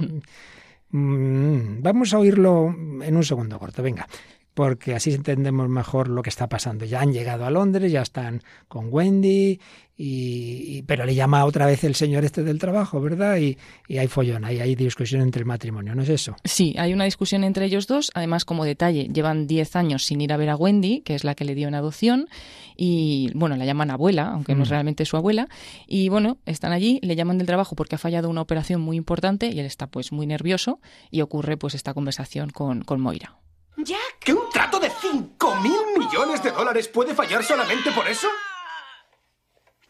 [0.91, 2.67] Mm, Vamos a oírlo
[3.01, 4.07] en un segundo corto, venga,
[4.53, 6.85] porque así entendemos mejor lo que está pasando.
[6.85, 9.59] Ya han llegado a Londres, ya están con Wendy,
[10.03, 13.37] y, y- pero le llama otra vez el señor este del trabajo, ¿verdad?
[13.37, 16.35] Y, y hay follón, hay, hay discusión entre el matrimonio, ¿no es eso?
[16.43, 18.11] Sí, hay una discusión entre ellos dos.
[18.15, 21.35] Además, como detalle, llevan 10 años sin ir a ver a Wendy, que es la
[21.35, 22.27] que le dio en adopción.
[22.75, 24.71] Y bueno, la llaman abuela, aunque no es Mm.
[24.71, 25.47] realmente su abuela.
[25.87, 29.47] Y bueno, están allí, le llaman del trabajo porque ha fallado una operación muy importante
[29.53, 30.79] y él está pues muy nervioso.
[31.11, 33.37] Y ocurre pues esta conversación con, con Moira.
[33.77, 35.71] Jack, ¿Que un trato de 5 mil
[36.05, 38.27] millones de dólares puede fallar solamente por eso?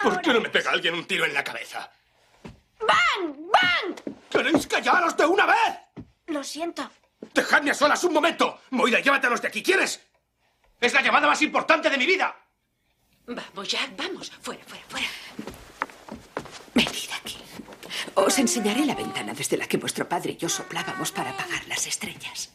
[0.03, 1.91] ¿Por qué no me pega alguien un tiro en la cabeza?
[2.79, 3.35] ¡Bang!
[3.51, 4.17] ¡Bang!
[4.29, 6.05] ¿Queréis callaros de una vez?
[6.27, 6.89] Lo siento.
[7.33, 8.61] ¡Dejadme a solas un momento!
[8.71, 10.01] Moira, llévatelos de aquí, ¿quieres?
[10.79, 12.35] Es la llamada más importante de mi vida.
[13.27, 14.31] Vamos, Jack, vamos.
[14.41, 15.07] Fuera, fuera, fuera.
[16.73, 17.37] Venid aquí.
[18.15, 21.85] Os enseñaré la ventana desde la que vuestro padre y yo soplábamos para apagar las
[21.85, 22.51] estrellas.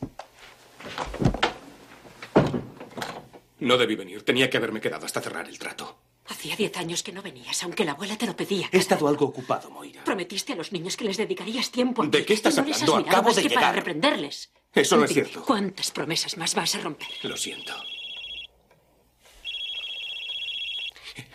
[3.61, 4.25] No debí venir.
[4.25, 5.97] Tenía que haberme quedado hasta cerrar el trato.
[6.29, 8.69] Hacía diez años que no venías, aunque la abuela te lo pedía.
[8.73, 10.03] He estado algo ocupado, Moira.
[10.05, 12.05] Prometiste a los niños que les dedicarías tiempo.
[12.05, 12.99] ¿De qué estás y no les has hablando?
[13.05, 13.75] mirado Acabo más de que para llegar.
[13.77, 14.53] reprenderles.
[14.75, 15.45] Eso no es Dime, cierto.
[15.47, 17.09] ¿Cuántas promesas más vas a romper?
[17.23, 17.73] Lo siento.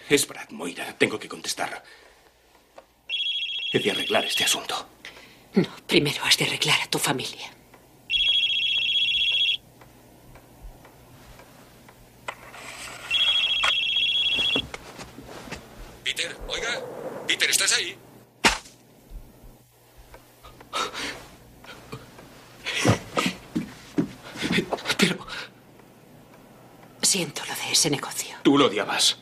[0.09, 0.95] Es Brad, Moira.
[0.97, 1.83] Tengo que contestar.
[3.71, 4.87] He de arreglar este asunto.
[5.53, 7.49] No, primero has de arreglar a tu familia.
[16.03, 16.81] Peter, oiga.
[17.31, 17.95] Peter, ¿estás ahí?
[24.97, 25.17] Pero
[27.01, 28.35] Siento lo de ese negocio.
[28.43, 29.17] tú lo odiabas.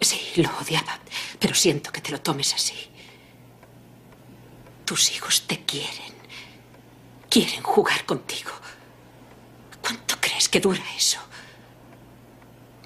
[0.00, 0.98] Sí, lo odiaba,
[1.38, 2.74] pero siento que te lo tomes así.
[4.84, 6.12] Tus hijos te quieren.
[7.30, 8.50] Quieren jugar contigo.
[9.80, 11.18] ¿Cuánto crees que dura eso?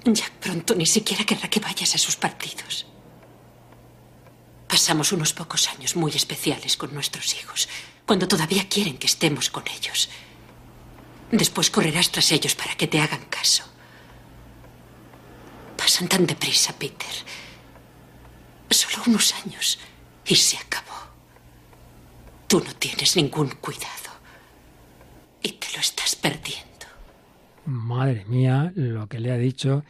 [0.05, 2.85] Jack pronto ni siquiera querrá que vayas a sus partidos.
[4.69, 7.67] Pasamos unos pocos años muy especiales con nuestros hijos,
[8.05, 10.09] cuando todavía quieren que estemos con ellos.
[11.31, 13.63] Después correrás tras ellos para que te hagan caso.
[15.75, 17.15] Pasan tan deprisa, Peter.
[18.69, 19.79] Solo unos años
[20.25, 20.99] y se acabó.
[22.47, 24.11] Tú no tienes ningún cuidado
[25.41, 26.85] y te lo estás perdiendo.
[27.65, 29.83] Madre mía, lo que le ha dicho,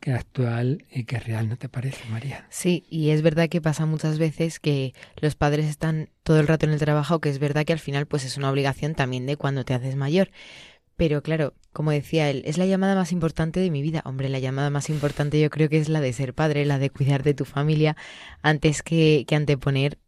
[0.00, 2.46] que actual y que real, ¿no te parece, María?
[2.48, 6.66] Sí, y es verdad que pasa muchas veces que los padres están todo el rato
[6.66, 9.36] en el trabajo, que es verdad que al final pues es una obligación también de
[9.36, 10.30] cuando te haces mayor.
[10.96, 14.02] Pero claro, como decía él, es la llamada más importante de mi vida.
[14.04, 16.90] Hombre, la llamada más importante yo creo que es la de ser padre, la de
[16.90, 17.96] cuidar de tu familia,
[18.42, 19.98] antes que, que anteponer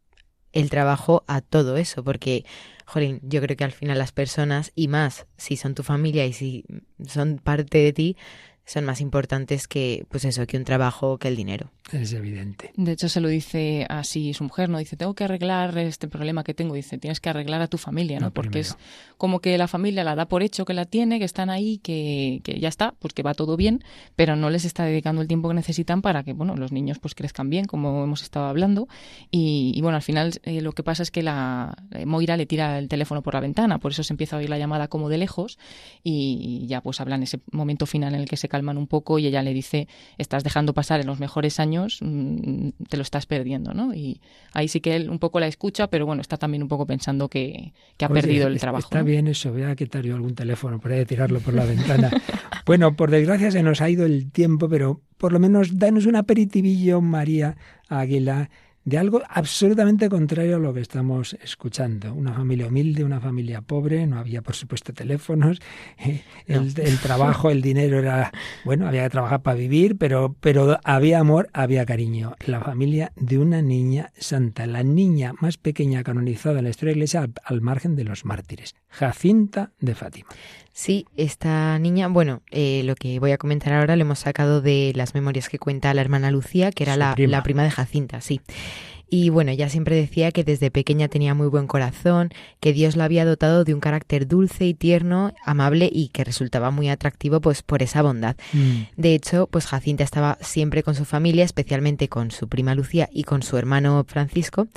[0.53, 2.45] el trabajo a todo eso, porque,
[2.85, 6.35] jolín, yo creo que al final las personas, y más si son tu familia y
[6.35, 6.65] si
[7.07, 8.17] son parte de ti,
[8.65, 11.71] son más importantes que, pues eso, que un trabajo, que el dinero.
[11.93, 12.71] Es evidente.
[12.77, 14.79] De hecho, se lo dice así su mujer, ¿no?
[14.79, 16.75] Dice, tengo que arreglar este problema que tengo.
[16.75, 18.27] Dice, tienes que arreglar a tu familia, ¿no?
[18.27, 18.71] Lo Porque primero.
[18.71, 18.77] es
[19.19, 22.41] como que la familia la da por hecho que la tiene, que están ahí, que,
[22.45, 23.83] que ya está, pues que va todo bien,
[24.17, 27.15] pero no les está dedicando el tiempo que necesitan para que, bueno, los niños pues
[27.15, 28.89] crezcan bien, como hemos estado hablando.
[29.31, 32.47] Y, y, bueno, al final eh, lo que pasa es que la eh, Moira le
[32.47, 35.09] tira el teléfono por la ventana, por eso se empieza a oír la llamada como
[35.09, 35.59] de lejos
[36.03, 39.27] y ya pues hablan ese momento final en el que se calman un poco y
[39.27, 39.89] ella le dice,
[40.19, 43.95] estás dejando pasar en los mejores años, mm, te lo estás perdiendo, ¿no?
[43.95, 44.21] Y
[44.53, 47.29] ahí sí que él un poco la escucha, pero bueno, está también un poco pensando
[47.29, 48.85] que, que ha Oye, perdido el trabajo.
[48.85, 49.07] Está ¿no?
[49.07, 52.11] bien eso, voy a quitar yo algún teléfono de tirarlo por la ventana.
[52.67, 56.17] bueno, por desgracia se nos ha ido el tiempo, pero por lo menos danos un
[56.17, 57.57] aperitivillo, María
[57.89, 58.51] Águila,
[58.85, 62.13] de algo absolutamente contrario a lo que estamos escuchando.
[62.15, 65.61] Una familia humilde, una familia pobre, no había por supuesto teléfonos,
[66.47, 68.33] el, el trabajo, el dinero era,
[68.65, 72.35] bueno, había que trabajar para vivir, pero, pero había amor, había cariño.
[72.47, 76.97] La familia de una niña santa, la niña más pequeña canonizada en la historia de
[76.97, 80.29] la Iglesia al, al margen de los mártires, Jacinta de Fátima.
[80.73, 84.93] Sí, esta niña, bueno, eh, lo que voy a comentar ahora lo hemos sacado de
[84.97, 87.31] las memorias que cuenta la hermana Lucía, que era la prima.
[87.31, 88.41] la prima de Jacinta, sí.
[89.11, 93.05] Y bueno, ella siempre decía que desde pequeña tenía muy buen corazón, que Dios la
[93.05, 97.63] había dotado de un carácter dulce y tierno, amable y que resultaba muy atractivo pues
[97.63, 98.37] por esa bondad.
[98.97, 103.25] De hecho, pues Jacinta estaba siempre con su familia, especialmente con su prima Lucía y
[103.25, 104.69] con su hermano Francisco,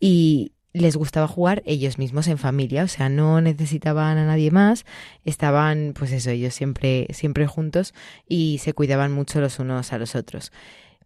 [0.00, 4.84] y les gustaba jugar ellos mismos en familia, o sea, no necesitaban a nadie más,
[5.24, 7.94] estaban, pues eso, ellos siempre, siempre juntos
[8.28, 10.52] y se cuidaban mucho los unos a los otros.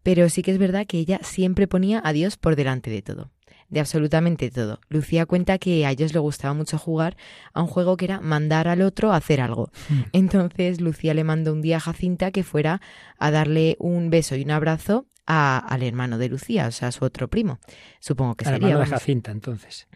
[0.03, 3.31] Pero sí que es verdad que ella siempre ponía a Dios por delante de todo,
[3.68, 4.81] de absolutamente todo.
[4.89, 7.16] Lucía cuenta que a ellos les gustaba mucho jugar
[7.53, 9.71] a un juego que era mandar al otro a hacer algo.
[10.12, 12.81] Entonces Lucía le mandó un día a Jacinta que fuera
[13.18, 16.93] a darle un beso y un abrazo a- al hermano de Lucía, o sea, a
[16.93, 17.59] su otro primo.
[18.01, 18.68] Supongo que Al sería.
[18.71, 18.91] hermano de.
[18.91, 19.87] Jacinta, entonces.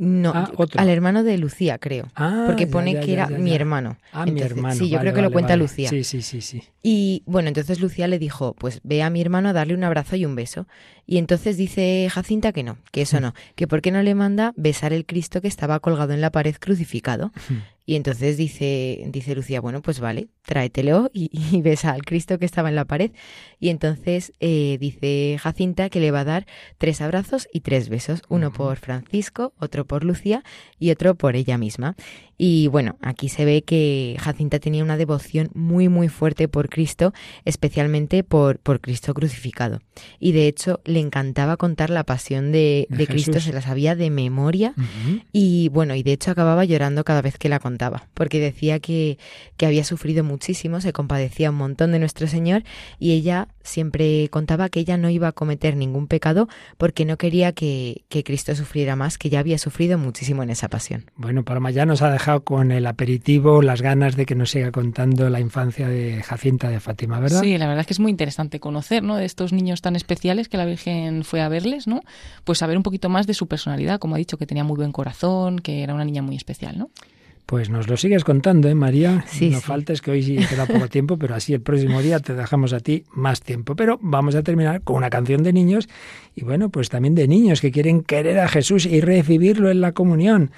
[0.00, 0.80] No, Ah, otro.
[0.80, 2.06] al hermano de Lucía, creo.
[2.14, 3.96] Ah, porque ya, pone ya, que era ya, mi hermano.
[4.12, 4.76] Ah, mi hermano.
[4.76, 5.64] Sí, yo Vale, creo que lo cuenta vale.
[5.64, 5.88] Lucía.
[5.88, 6.62] Sí, sí, sí, sí.
[6.84, 10.14] Y bueno, entonces Lucía le dijo, pues ve a mi hermano a darle un abrazo
[10.14, 10.68] y un beso.
[11.04, 14.52] Y entonces dice Jacinta que no, que eso no, que por qué no le manda
[14.56, 17.32] besar el Cristo que estaba colgado en la pared crucificado.
[17.88, 22.44] Y entonces dice, dice Lucía, bueno, pues vale, tráetelo y, y besa al Cristo que
[22.44, 23.12] estaba en la pared.
[23.60, 28.20] Y entonces eh, dice Jacinta que le va a dar tres abrazos y tres besos,
[28.28, 30.44] uno por Francisco, otro por Lucía
[30.78, 31.96] y otro por ella misma.
[32.40, 37.12] Y bueno, aquí se ve que Jacinta tenía una devoción muy muy fuerte por Cristo,
[37.44, 39.80] especialmente por, por Cristo crucificado.
[40.20, 44.10] Y de hecho le encantaba contar la pasión de, De Cristo, se la sabía de
[44.10, 44.74] memoria.
[45.32, 47.77] Y bueno, y de hecho acababa llorando cada vez que la contaba,
[48.14, 49.18] porque decía que,
[49.56, 52.64] que había sufrido muchísimo, se compadecía un montón de nuestro Señor
[52.98, 57.52] y ella siempre contaba que ella no iba a cometer ningún pecado porque no quería
[57.52, 61.10] que, que Cristo sufriera más, que ya había sufrido muchísimo en esa pasión.
[61.16, 64.72] Bueno, Paloma ya nos ha dejado con el aperitivo las ganas de que nos siga
[64.72, 67.42] contando la infancia de Jacinta de Fátima, ¿verdad?
[67.42, 69.16] Sí, la verdad es que es muy interesante conocer, ¿no?
[69.16, 72.00] De estos niños tan especiales que la Virgen fue a verles, ¿no?
[72.44, 74.92] Pues saber un poquito más de su personalidad, como ha dicho, que tenía muy buen
[74.92, 76.90] corazón, que era una niña muy especial, ¿no?
[77.48, 79.24] Pues nos lo sigues contando, ¿eh, María?
[79.26, 79.64] Sí, no sí.
[79.64, 82.80] faltes que hoy sí queda poco tiempo, pero así el próximo día te dejamos a
[82.80, 83.74] ti más tiempo.
[83.74, 85.88] Pero vamos a terminar con una canción de niños
[86.34, 89.92] y bueno, pues también de niños que quieren querer a Jesús y recibirlo en la
[89.92, 90.50] comunión.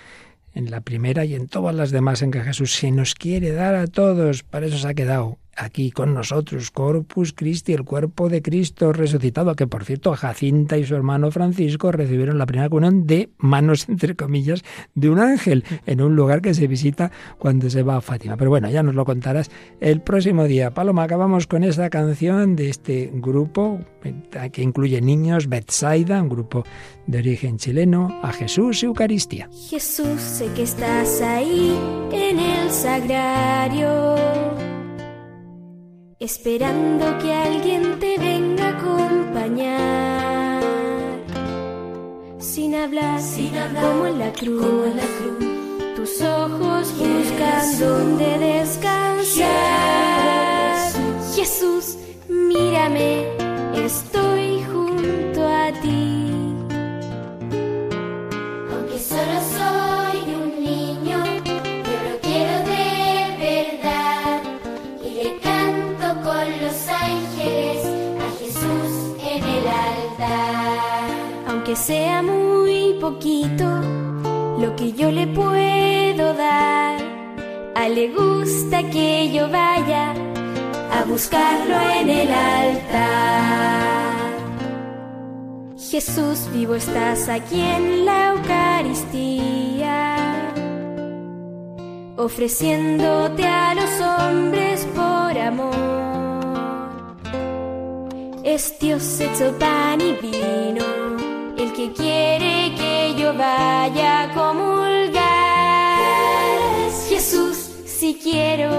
[0.52, 3.76] En la primera y en todas las demás en que Jesús se nos quiere dar
[3.76, 4.42] a todos.
[4.42, 9.54] Para eso se ha quedado aquí con nosotros, Corpus Christi, el cuerpo de Cristo resucitado,
[9.54, 14.16] que por cierto Jacinta y su hermano Francisco recibieron la primera comunión de manos, entre
[14.16, 14.62] comillas,
[14.94, 18.36] de un ángel, en un lugar que se visita cuando se va a Fátima.
[18.36, 19.50] Pero bueno, ya nos lo contarás
[19.80, 20.72] el próximo día.
[20.72, 26.64] Paloma, acabamos con esta canción de este grupo eh, que incluye niños, Betsaida, un grupo
[27.06, 29.48] de origen chileno, a Jesús y Eucaristía.
[29.68, 31.76] Jesús, sé que estás ahí
[32.12, 34.16] en el sagrario,
[36.20, 40.62] esperando que alguien te venga a acompañar.
[42.38, 43.18] Sin hablar,
[43.80, 44.62] como en la cruz,
[45.96, 49.48] tus ojos buscan donde descansar.
[51.34, 51.96] Jesús,
[52.28, 53.24] mírame,
[53.74, 54.09] estoy
[71.70, 73.64] aunque sea muy poquito
[74.58, 76.98] lo que yo le puedo dar.
[77.76, 80.12] A le gusta que yo vaya
[80.92, 82.90] a buscarlo en el altar.
[85.78, 90.16] Jesús vivo estás aquí en la Eucaristía,
[92.16, 95.90] ofreciéndote a los hombres por amor.
[98.42, 101.19] Es Dios hecho pan y vino,
[101.62, 105.20] el que quiere que yo vaya a comulgar.
[107.08, 108.70] Jesús, si quiero,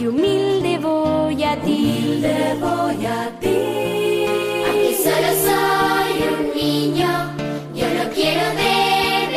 [0.00, 1.98] y humilde voy a ti.
[2.00, 4.26] Humilde voy a ti.
[4.66, 7.10] Aunque solo soy un niño,
[7.74, 8.76] yo lo quiero de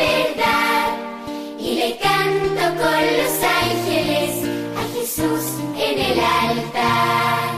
[0.02, 0.96] verdad.
[1.58, 3.34] Y le canto con los
[3.64, 4.32] ángeles
[4.80, 5.44] a Jesús
[5.78, 7.50] en el altar.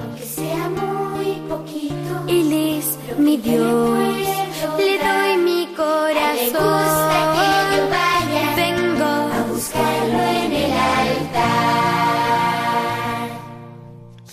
[0.00, 2.86] Aunque sea muy poquito, Él es
[3.18, 4.37] mi Dios,
[4.78, 6.86] le doy mi corazón.
[7.34, 10.72] que yo vaya Vengo a buscarlo en el
[11.02, 12.08] altar.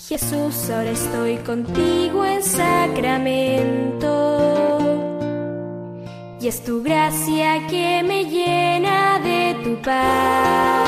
[0.07, 4.13] Jesús, ahora estoy contigo en sacramento.
[6.39, 10.85] Y es tu gracia que me llena de tu paz.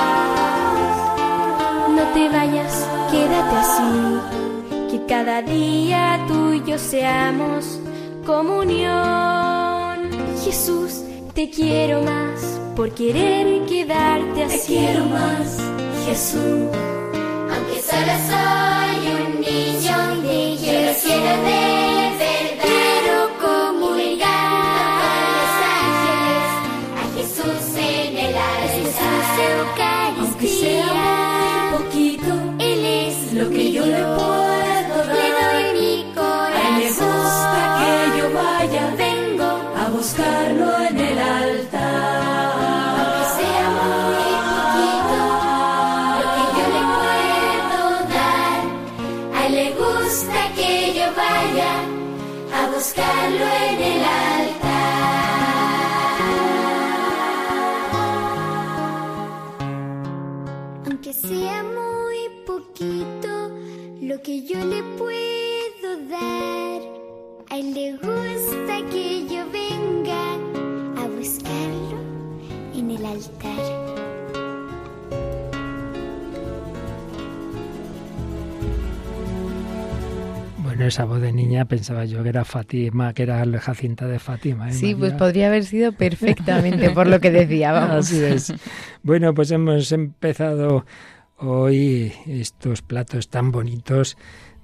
[1.89, 4.19] No te vayas, quédate así.
[4.91, 7.79] Que cada día tú y yo seamos
[8.23, 9.36] comunión.
[10.47, 11.01] Jesús,
[11.33, 12.39] te quiero más
[12.73, 14.59] por querer quedarte así.
[14.59, 15.57] Te quiero más,
[16.05, 16.69] Jesús.
[17.51, 18.95] Aunque solo soy
[19.25, 22.06] un niño, lo quiero de
[64.69, 66.81] le puedo dar,
[67.49, 70.33] a él le gusta que yo venga
[71.01, 71.99] a buscarlo
[72.75, 73.87] en el altar.
[80.63, 84.19] Bueno, esa voz de niña pensaba yo que era Fátima, que era la Jacinta de
[84.19, 84.69] Fátima.
[84.69, 85.17] ¿eh, Sí, pues María?
[85.17, 87.95] podría haber sido perfectamente por lo que decía, vamos.
[88.11, 88.53] Así es.
[89.01, 90.85] Bueno, pues hemos empezado
[91.37, 94.17] hoy estos platos tan bonitos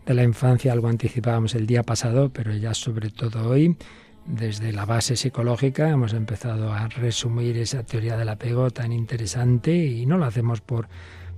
[0.06, 3.78] de la infancia, algo anticipábamos el día pasado, pero ya sobre todo hoy,
[4.26, 10.06] desde la base psicológica, hemos empezado a resumir esa teoría del apego tan interesante y
[10.06, 10.88] no lo hacemos por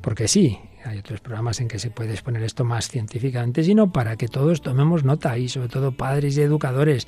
[0.05, 4.17] porque sí, hay otros programas en que se puede exponer esto más científicamente, sino para
[4.17, 7.07] que todos tomemos nota y sobre todo padres y educadores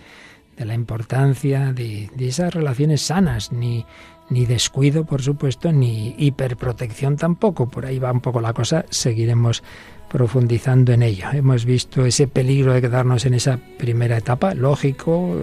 [0.57, 3.85] de la importancia de, esas relaciones sanas, ni,
[4.31, 7.69] ni descuido, por supuesto, ni hiperprotección tampoco.
[7.69, 9.61] Por ahí va un poco la cosa, seguiremos
[10.09, 11.27] profundizando en ello.
[11.33, 15.35] Hemos visto ese peligro de quedarnos en esa primera etapa, lógico,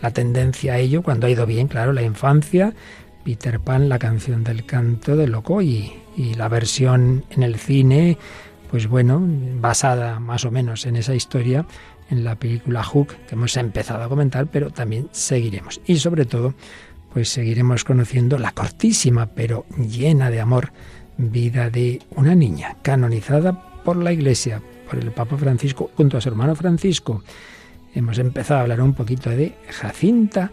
[0.00, 2.72] la tendencia a ello, cuando ha ido bien, claro, la infancia,
[3.24, 8.18] Peter Pan, la canción del canto del loco y, y la versión en el cine,
[8.70, 9.20] pues bueno,
[9.60, 11.66] basada más o menos en esa historia,
[12.08, 15.80] en la película Hook, que hemos empezado a comentar, pero también seguiremos.
[15.86, 16.54] Y sobre todo,
[17.12, 20.72] pues seguiremos conociendo la cortísima, pero llena de amor,
[21.18, 24.60] vida de una niña canonizada por la Iglesia,
[24.90, 27.22] por el Papa Francisco, junto a su hermano Francisco.
[27.94, 30.50] Hemos empezado a hablar un poquito de Jacinta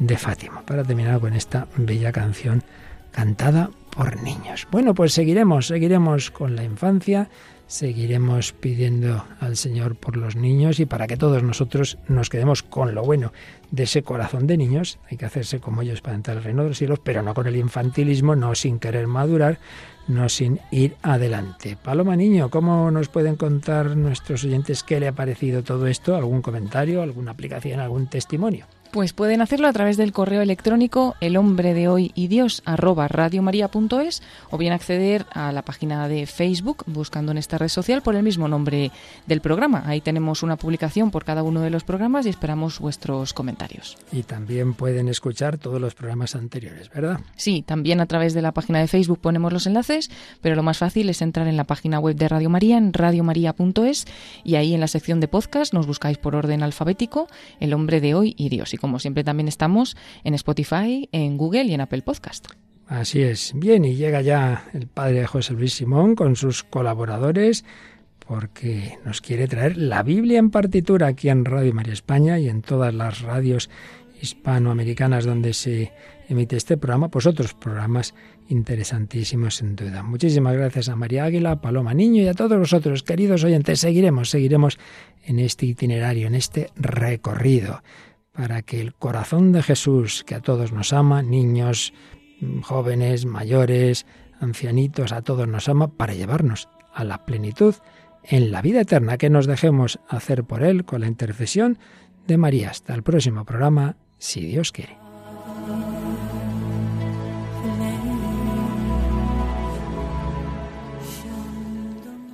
[0.00, 2.64] de Fátima, para terminar con esta bella canción
[3.12, 4.66] cantada por niños.
[4.72, 7.30] Bueno, pues seguiremos, seguiremos con la infancia,
[7.68, 12.96] seguiremos pidiendo al Señor por los niños y para que todos nosotros nos quedemos con
[12.96, 13.32] lo bueno
[13.70, 14.98] de ese corazón de niños.
[15.08, 17.46] Hay que hacerse como ellos para entrar al reino de los cielos, pero no con
[17.46, 19.60] el infantilismo, no sin querer madurar,
[20.08, 21.76] no sin ir adelante.
[21.82, 26.16] Paloma Niño, ¿cómo nos pueden contar nuestros oyentes qué le ha parecido todo esto?
[26.16, 28.66] ¿Algún comentario, alguna aplicación, algún testimonio?
[28.92, 33.08] Pues pueden hacerlo a través del correo electrónico el hombre de hoy y Dios arroba
[33.08, 38.16] radiomaria.es o bien acceder a la página de Facebook buscando en esta red social por
[38.16, 38.90] el mismo nombre
[39.26, 39.82] del programa.
[39.86, 43.96] Ahí tenemos una publicación por cada uno de los programas y esperamos vuestros comentarios.
[44.12, 47.20] Y también pueden escuchar todos los programas anteriores, ¿verdad?
[47.34, 50.10] Sí, también a través de la página de Facebook ponemos los enlaces,
[50.42, 54.04] pero lo más fácil es entrar en la página web de Radio María en radiomaria.es
[54.44, 57.26] y ahí en la sección de podcast nos buscáis por orden alfabético
[57.58, 58.74] el hombre de hoy y Dios.
[58.74, 62.48] Y como siempre también estamos en Spotify, en Google y en Apple Podcast.
[62.88, 63.52] Así es.
[63.54, 67.64] Bien, y llega ya el padre José Luis Simón con sus colaboradores
[68.26, 72.60] porque nos quiere traer la Biblia en partitura aquí en Radio María España y en
[72.60, 73.70] todas las radios
[74.20, 75.92] hispanoamericanas donde se
[76.28, 78.14] emite este programa, pues otros programas
[78.48, 80.02] interesantísimos sin duda.
[80.02, 83.80] Muchísimas gracias a María Águila, Paloma Niño y a todos vosotros, queridos oyentes.
[83.80, 84.78] Seguiremos, seguiremos
[85.24, 87.82] en este itinerario, en este recorrido,
[88.32, 91.92] para que el corazón de Jesús, que a todos nos ama, niños,
[92.62, 94.06] jóvenes, mayores,
[94.40, 97.74] ancianitos, a todos nos ama, para llevarnos a la plenitud
[98.24, 101.78] en la vida eterna que nos dejemos hacer por Él con la intercesión
[102.26, 102.70] de María.
[102.70, 104.96] Hasta el próximo programa, si Dios quiere.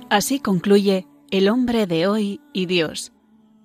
[0.09, 3.11] Así concluye El hombre de hoy y Dios,